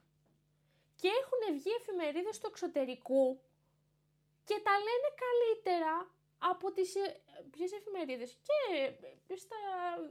[0.96, 3.40] Και έχουν βγει εφημερίδες του εξωτερικού
[4.48, 5.94] και τα λένε καλύτερα
[6.38, 7.22] από τις ε,
[7.52, 9.58] ποιες εφημερίδες και στα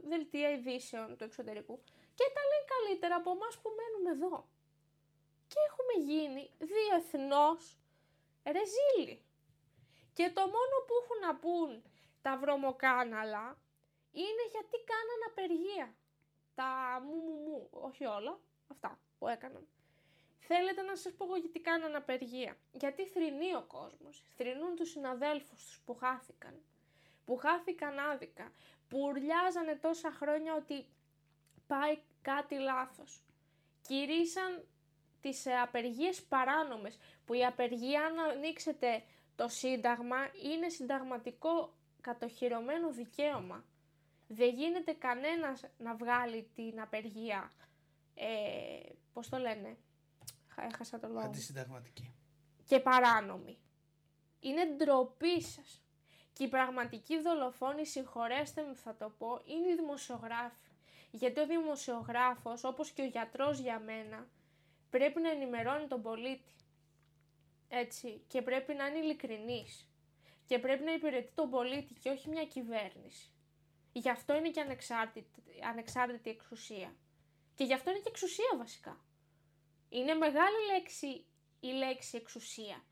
[0.03, 1.75] δελτία ειδήσεων του εξωτερικού
[2.17, 4.47] και τα λένε καλύτερα από εμάς που μένουμε εδώ
[5.47, 7.79] και έχουμε γίνει διεθνώς
[8.43, 9.23] ρεζίλοι.
[10.13, 11.83] Και το μόνο που έχουν να πούν
[12.21, 13.57] τα βρωμοκάναλα
[14.11, 15.95] είναι γιατί κάναν απεργία.
[16.55, 19.67] Τα μου μου μου, όχι όλα, αυτά που έκαναν.
[20.47, 22.57] Θέλετε να σας πω γιατί κάναν απεργία.
[22.71, 24.23] Γιατί θρυνεί ο κόσμος.
[24.37, 26.61] Θρυνούν τους συναδέλφους τους που χάθηκαν.
[27.25, 28.51] Που χάθηκαν άδικα.
[28.89, 30.85] Που ουρλιάζανε τόσα χρόνια ότι
[31.67, 33.23] πάει κάτι λάθος.
[33.81, 34.65] Κηρύσαν
[35.21, 39.03] τις ε, απεργίες παράνομες, που η απεργία αν ανοίξετε
[39.35, 43.65] Το Σύνταγμα είναι συνταγματικό κατοχυρωμένο δικαίωμα.
[44.27, 47.51] Δεν γίνεται κανένας να βγάλει την απεργία,
[48.15, 49.77] ε, πώς το λένε,
[50.63, 51.19] έχασα το λόγο.
[51.19, 52.13] Αντισυνταγματική.
[52.65, 53.57] Και παράνομη.
[54.39, 55.83] Είναι ντροπή σας.
[56.33, 60.69] Και η πραγματική δολοφόνη, συγχωρέστε μου θα το πω, είναι οι δημοσιογράφοι.
[61.11, 64.27] Γιατί ο δημοσιογράφος, όπως και ο γιατρός για μένα,
[64.89, 66.55] πρέπει να ενημερώνει τον πολίτη.
[67.67, 68.23] Έτσι.
[68.27, 69.89] Και πρέπει να είναι ειλικρινής.
[70.45, 73.29] Και πρέπει να υπηρετεί τον πολίτη και όχι μια κυβέρνηση.
[73.91, 76.95] Γι' αυτό είναι και ανεξάρτητη, ανεξάρτητη εξουσία.
[77.55, 79.04] Και γι' αυτό είναι και εξουσία βασικά.
[79.89, 81.25] Είναι μεγάλη λέξη
[81.59, 82.85] η λέξη εξουσία.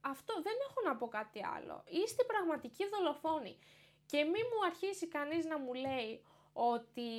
[0.00, 1.84] Αυτό δεν έχω να πω κάτι άλλο.
[1.86, 3.58] Είστε πραγματικοί δολοφόνοι.
[4.06, 7.10] Και μη μου αρχίσει κανείς να μου λέει ότι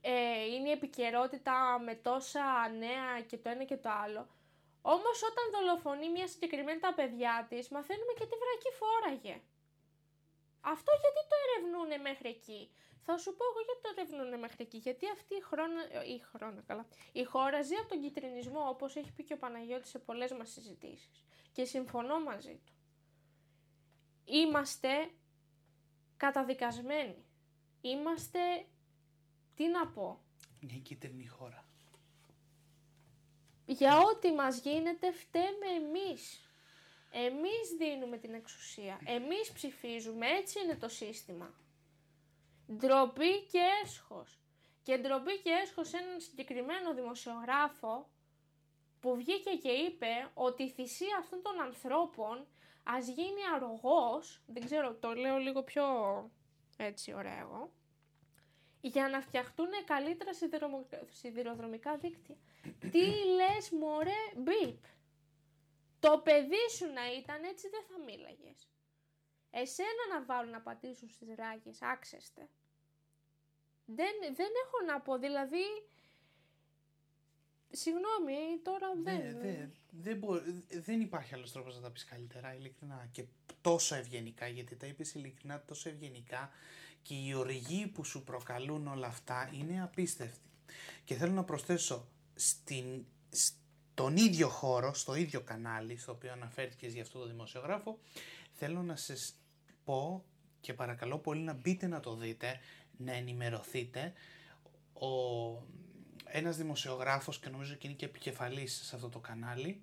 [0.00, 4.28] ε, είναι η επικαιρότητα με τόσα νέα και το ένα και το άλλο.
[4.82, 9.42] Όμως όταν δολοφονεί μια συγκεκριμένη τα παιδιά της, μαθαίνουμε και τι βρακή φόραγε.
[10.60, 12.70] Αυτό γιατί το ερευνούν μέχρι εκεί;
[13.10, 14.76] Θα σου πω εγώ γιατί το ερευνούν μέχρι εκεί.
[14.76, 15.64] Γιατί αυτή η, χώρα,
[16.14, 19.90] η, χρόνο, καλά, η χώρα ζει από τον κυτρινισμό, όπως έχει πει και ο Παναγιώτης
[19.90, 21.24] σε πολλές μας συζητήσεις.
[21.52, 22.72] Και συμφωνώ μαζί του.
[24.24, 25.10] Είμαστε
[26.16, 27.24] καταδικασμένοι.
[27.80, 28.66] Είμαστε,
[29.54, 30.20] τι να πω.
[30.60, 31.64] Μια κίτρινη χώρα.
[33.66, 36.40] Για ό,τι μας γίνεται φταίμε εμείς.
[37.10, 39.00] Εμείς δίνουμε την εξουσία.
[39.04, 40.26] Εμείς ψηφίζουμε.
[40.26, 41.54] Έτσι είναι το σύστημα.
[42.72, 44.38] Ντροπή και έσχος.
[44.82, 48.10] Και ντροπή και έσχος σε έναν συγκεκριμένο δημοσιογράφο
[49.00, 52.46] που βγήκε και είπε ότι η θυσία αυτών των ανθρώπων
[52.84, 55.84] ας γίνει αρρωγός, δεν ξέρω, το λέω λίγο πιο
[56.76, 57.72] έτσι ωραίο,
[58.80, 60.30] για να φτιαχτούν καλύτερα
[61.10, 62.36] σιδηροδρομικά δίκτυα.
[62.90, 64.84] Τι λες μωρέ μπιπ.
[66.00, 68.68] Το παιδί σου να ήταν έτσι δεν θα μίλαγες.
[69.50, 72.48] Εσένα να βάλουν να πατήσουν στις ράγες, άξεστε.
[73.94, 75.64] Δεν, δεν έχω να πω, δηλαδή...
[77.70, 79.40] Συγγνώμη, τώρα δεν...
[79.40, 80.20] δεν, δεν,
[80.82, 83.08] δεν υπάρχει άλλος τρόπος να τα πεις καλύτερα, ειλικρινά.
[83.12, 83.24] Και
[83.60, 86.50] τόσο ευγενικά, γιατί τα είπες ειλικρινά τόσο ευγενικά
[87.02, 90.50] και οι οργοί που σου προκαλούν όλα αυτά είναι απίστευτοι.
[91.04, 97.02] Και θέλω να προσθέσω, στην, στον ίδιο χώρο, στο ίδιο κανάλι στο οποίο αναφέρθηκες για
[97.02, 97.98] αυτό το δημοσιογράφο,
[98.52, 99.34] θέλω να σας
[99.84, 100.24] πω
[100.60, 102.60] και παρακαλώ πολύ να μπείτε να το δείτε,
[102.98, 104.12] να ενημερωθείτε.
[104.92, 105.08] Ο,
[106.24, 109.80] ένας δημοσιογράφος και νομίζω και είναι και επικεφαλής σε αυτό το κανάλι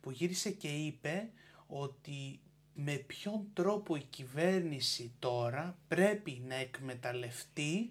[0.00, 1.30] που γύρισε και είπε
[1.66, 2.40] ότι
[2.74, 7.90] με ποιον τρόπο η κυβέρνηση τώρα πρέπει να εκμεταλλευτεί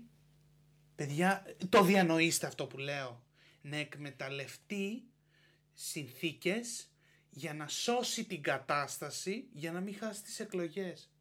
[0.95, 3.23] παιδιά το διανοείστε αυτό που λέω
[3.61, 5.03] να εκμεταλλευτεί
[5.73, 6.87] συνθήκες
[7.29, 11.11] για να σώσει την κατάσταση για να μην χάσει τις εκλογές.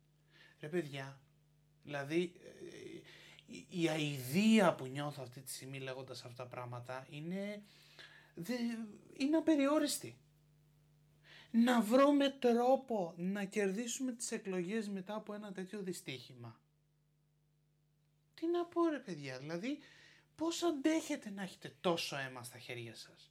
[0.61, 1.21] Ρε παιδιά,
[1.83, 2.92] δηλαδή ε,
[3.69, 7.63] η αηδία που νιώθω αυτή τη στιγμή λέγοντας αυτά τα πράγματα είναι,
[8.35, 8.55] δε,
[9.17, 10.17] είναι απεριόριστη.
[11.51, 16.61] Να βρούμε τρόπο να κερδίσουμε τις εκλογές μετά από ένα τέτοιο δυστύχημα.
[18.35, 19.79] Τι να πω ρε παιδιά, δηλαδή
[20.37, 23.31] Πώς αντέχετε να έχετε τόσο αίμα στα χέρια σας;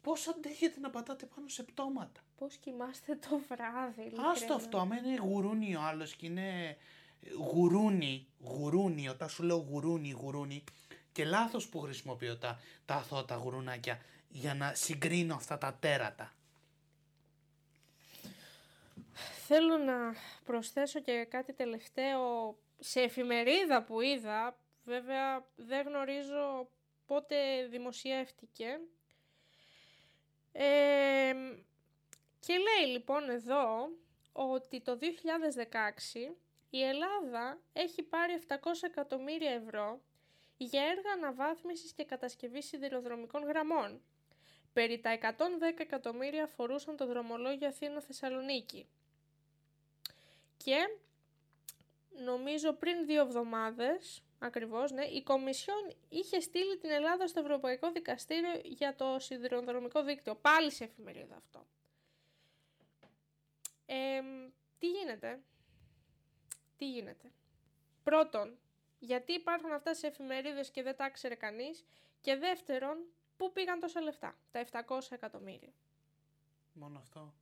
[0.00, 4.12] Πώς αντέχετε να πατάτε πάνω σε πτώματα; Πώς κοιμάστε το βράδυ.
[4.16, 6.76] Άστο αυτό, άμα είναι γουρούνι ο άλλος και είναι
[7.52, 10.64] γουρούνι, γουρούνι, όταν σου λέω γουρούνι, γουρούνι
[11.12, 16.32] και λάθος που χρησιμοποιώ τα, τα τα γουρουνάκια για να συγκρίνω αυτά τα τέρατα.
[19.46, 19.94] Θέλω να
[20.44, 24.56] προσθέσω και κάτι τελευταίο σε εφημερίδα που είδα
[24.86, 26.68] Βέβαια δεν γνωρίζω
[27.06, 28.80] πότε δημοσιεύτηκε.
[30.52, 31.32] Ε,
[32.40, 33.88] και λέει λοιπόν εδώ
[34.32, 36.36] ότι το 2016
[36.70, 40.00] η Ελλάδα έχει πάρει 700 εκατομμύρια ευρώ
[40.56, 44.02] για έργα αναβάθμισης και κατασκευής σιδηροδρομικών γραμμών.
[44.72, 48.88] Περί τα 110 εκατομμύρια αφορούσαν το δρομολόγιο Αθήνα-Θεσσαλονίκη.
[50.56, 50.76] Και
[52.24, 55.04] νομίζω πριν δύο εβδομάδες Ακριβώς, ναι.
[55.04, 60.34] Η Κομισιόν είχε στείλει την Ελλάδα στο Ευρωπαϊκό Δικαστήριο για το σιδηροδρομικό δίκτυο.
[60.34, 61.66] Πάλι σε εφημερίδα αυτό.
[64.78, 65.40] τι γίνεται;
[66.76, 67.30] Τι γίνεται;
[68.02, 68.58] Πρώτον,
[68.98, 71.84] γιατί υπάρχουν αυτά σε εφημερίδες και δεν τα ξέρει κανείς;
[72.20, 72.96] Και δεύτερον,
[73.36, 75.72] πού πήγαν τόσα λεφτά, τα 700 εκατομμύρια.
[76.72, 77.34] Μόνο αυτό.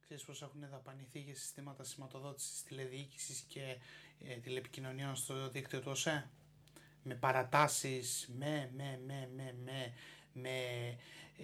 [0.00, 3.76] Ξέρεις πως έχουν δαπανηθεί για συστήματα σηματοδότησης τηλεδιοίκησης και
[4.24, 6.30] ε, τηλεπικοινωνιών στο δίκτυο του ΟΣΕ;
[7.02, 9.92] Με παρατάσεις, με, με, με, με, με,
[10.32, 10.50] με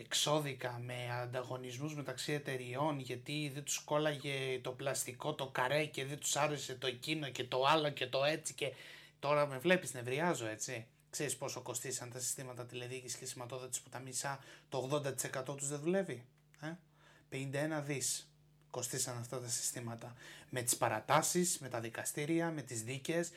[0.01, 6.19] εξώδικα, με ανταγωνισμούς μεταξύ εταιριών γιατί δεν τους κόλλαγε το πλαστικό, το καρέ και δεν
[6.19, 8.73] τους άρεσε το εκείνο και το άλλο και το έτσι και
[9.19, 10.87] τώρα με βλέπεις νευριάζω έτσι.
[11.11, 15.03] Ξέρεις πόσο κοστίσαν τα συστήματα τηλεδιοίκησης και σηματοδότησης που τα μισά το
[15.49, 16.25] 80% τους δεν δουλεύει.
[16.61, 16.73] Ε;
[17.31, 18.31] 51 δις
[18.71, 20.15] κοστίσαν αυτά τα συστήματα.
[20.51, 23.31] Με τις παρατάσεις, με τα δικαστήρια, με τις δίκες.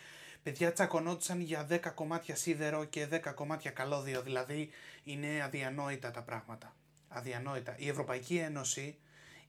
[0.44, 4.22] Παιδιά τσακωνόντουσαν για 10 κομμάτια σίδερο και 10 κομμάτια καλώδιο.
[4.22, 4.70] Δηλαδή
[5.04, 6.76] είναι αδιανόητα τα πράγματα.
[7.08, 7.76] Αδιανόητα.
[7.78, 8.98] Η Ευρωπαϊκή Ένωση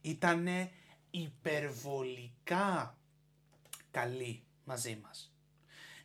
[0.01, 0.47] ήταν
[1.11, 2.97] υπερβολικά
[3.91, 5.31] καλή μαζί μας.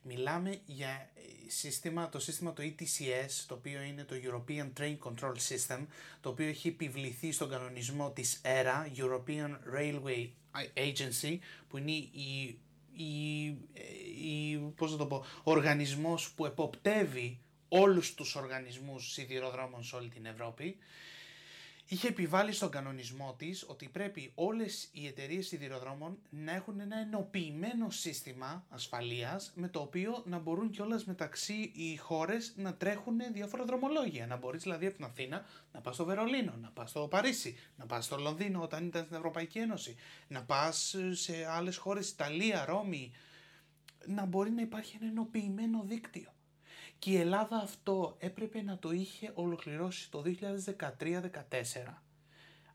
[0.08, 5.34] Μιλάμε για ε, σύστημα, το σύστημα το ETCS, το οποίο είναι το European Train Control
[5.48, 5.86] System,
[6.20, 10.28] το οποίο έχει επιβληθεί στον κανονισμό της ERA, European Railway
[10.74, 12.58] Agency, που είναι η,
[12.92, 13.48] η,
[14.76, 20.76] η, πώς το πω, οργανισμός που εποπτεύει όλους τους οργανισμούς σιδηροδρόμων σε όλη την Ευρώπη
[21.88, 27.90] είχε επιβάλει στον κανονισμό της ότι πρέπει όλες οι εταιρείες σιδηροδρόμων να έχουν ένα ενοποιημένο
[27.90, 34.26] σύστημα ασφαλείας με το οποίο να μπορούν κιόλας μεταξύ οι χώρες να τρέχουν διάφορα δρομολόγια.
[34.26, 37.86] Να μπορείς δηλαδή από την Αθήνα να πας στο Βερολίνο, να πας στο Παρίσι, να
[37.86, 39.96] πας στο Λονδίνο όταν ήταν στην Ευρωπαϊκή Ένωση,
[40.28, 43.12] να πας σε άλλες χώρες, Ιταλία, Ρώμη,
[44.06, 46.30] να μπορεί να υπάρχει ένα ενοποιημένο δίκτυο.
[46.98, 50.22] Και η Ελλάδα αυτό έπρεπε να το είχε ολοκληρώσει το
[50.98, 51.30] 2013-2014.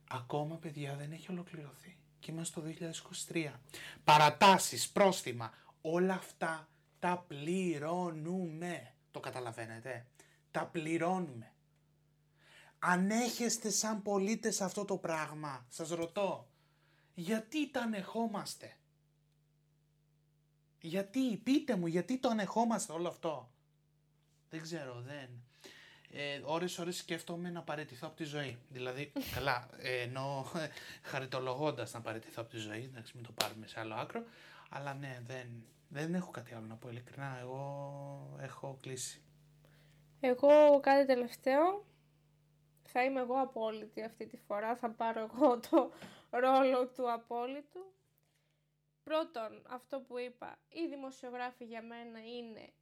[0.10, 1.98] Ακόμα παιδιά δεν έχει ολοκληρωθεί.
[2.20, 2.68] Και είμαστε το
[3.34, 3.52] 2023.
[4.04, 6.70] Παρατάσεις, πρόστιμα, όλα αυτά
[7.00, 8.94] τα πληρώνουμε.
[9.12, 10.06] Το καταλαβαίνετε;
[10.52, 11.54] Τα πληρώνουμε.
[12.80, 16.50] Αν έχεστε σαν πολίτες αυτό το πράγμα, σας ρωτώ,
[17.14, 18.76] γιατί τα ανεχόμαστε.
[20.82, 23.52] Γιατί, πείτε μου, γιατί το ανεχόμαστε όλο αυτό;
[24.50, 25.30] Δεν ξέρω, δεν.
[26.14, 28.58] Ε, ώρες ώρες σκέφτομαι να παραιτηθώ από τη ζωή.
[28.70, 30.46] Δηλαδή, καλά, ε, ενώ
[31.12, 34.24] χαριτολογώντας να παραιτηθώ από τη ζωή, εντάξει μην το πάρουμε σε άλλο άκρο,
[34.70, 35.48] αλλά ναι, δεν,
[35.90, 39.22] δεν έχω κάτι άλλο να πω ειλικρινά, εγώ έχω κλείσει.
[40.20, 41.86] Εγώ κάτι τελευταίο,
[42.84, 45.92] θα είμαι εγώ απόλυτη αυτή τη φορά, θα πάρω εγώ το
[46.30, 47.94] ρόλο του απόλυτου.
[49.04, 52.74] Πρώτον, αυτό που είπα, οι δημοσιογράφοι για μένα είναι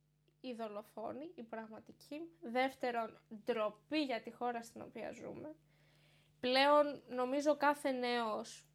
[0.41, 2.21] οι δολοφόνοι, οι πραγματικοί.
[2.41, 5.55] Δεύτερον, ντροπή για τη χώρα στην οποία ζούμε.
[6.39, 8.67] Πλέον νομίζω κάθε νέος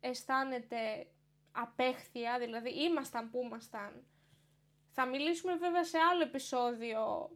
[0.00, 1.06] αισθάνεται
[1.52, 4.06] απέχθεια, δηλαδή ήμασταν που ήμασταν.
[4.90, 7.30] Θα μιλήσουμε βέβαια σε άλλο επεισόδιο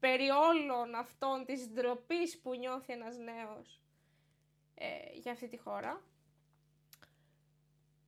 [0.00, 3.82] περί όλων αυτών της ντροπής που νιώθει ένας νέος
[4.74, 6.02] ε, για αυτή τη χώρα.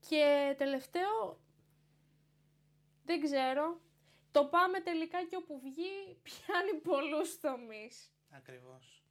[0.09, 1.39] Και τελευταίο,
[3.05, 3.81] δεν ξέρω,
[4.31, 8.13] το πάμε τελικά και όπου βγει πιάνει πολλούς τομείς.
[8.31, 9.05] Ακριβώς.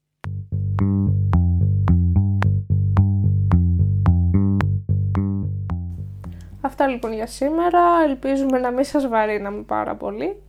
[6.62, 8.04] Αυτά λοιπόν για σήμερα.
[8.04, 10.42] Ελπίζουμε να μην σας βαρύναμε πάρα πολύ.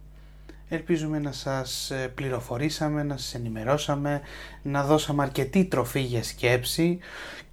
[0.68, 4.20] Ελπίζουμε να σας ε, πληροφορήσαμε, να σας ενημερώσαμε,
[4.62, 6.98] να δώσαμε αρκετή τροφή για σκέψη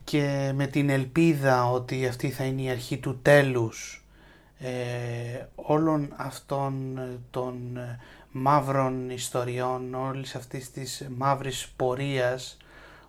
[0.10, 4.06] και με την ελπίδα ότι αυτή θα είναι η αρχή του τέλους
[4.60, 4.70] ε,
[5.56, 8.00] όλων αυτών ε, των ε,
[8.32, 12.58] μαύρων ιστοριών, όλης αυτής της μαύρης πορείας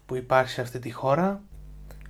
[0.07, 1.41] που υπάρχει σε αυτή τη χώρα.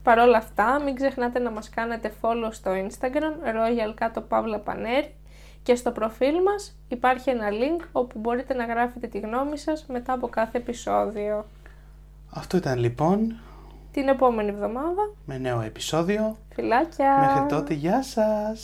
[0.03, 5.15] Παρ' όλα αυτά, μην ξεχνάτε να μας κάνετε follow στο Instagram, Royal Κάτω Παύλα Πανέρη
[5.63, 10.13] και στο προφίλ μας υπάρχει ένα link όπου μπορείτε να γράφετε τη γνώμη σας μετά
[10.13, 11.47] από κάθε επεισόδιο.
[12.31, 13.35] Αυτό ήταν λοιπόν.
[13.99, 15.11] Την επόμενη εβδομάδα.
[15.25, 16.37] Με νέο επεισόδιο.
[16.55, 17.19] Φιλάκια.
[17.21, 18.61] Μέχρι τότε, γεια σας.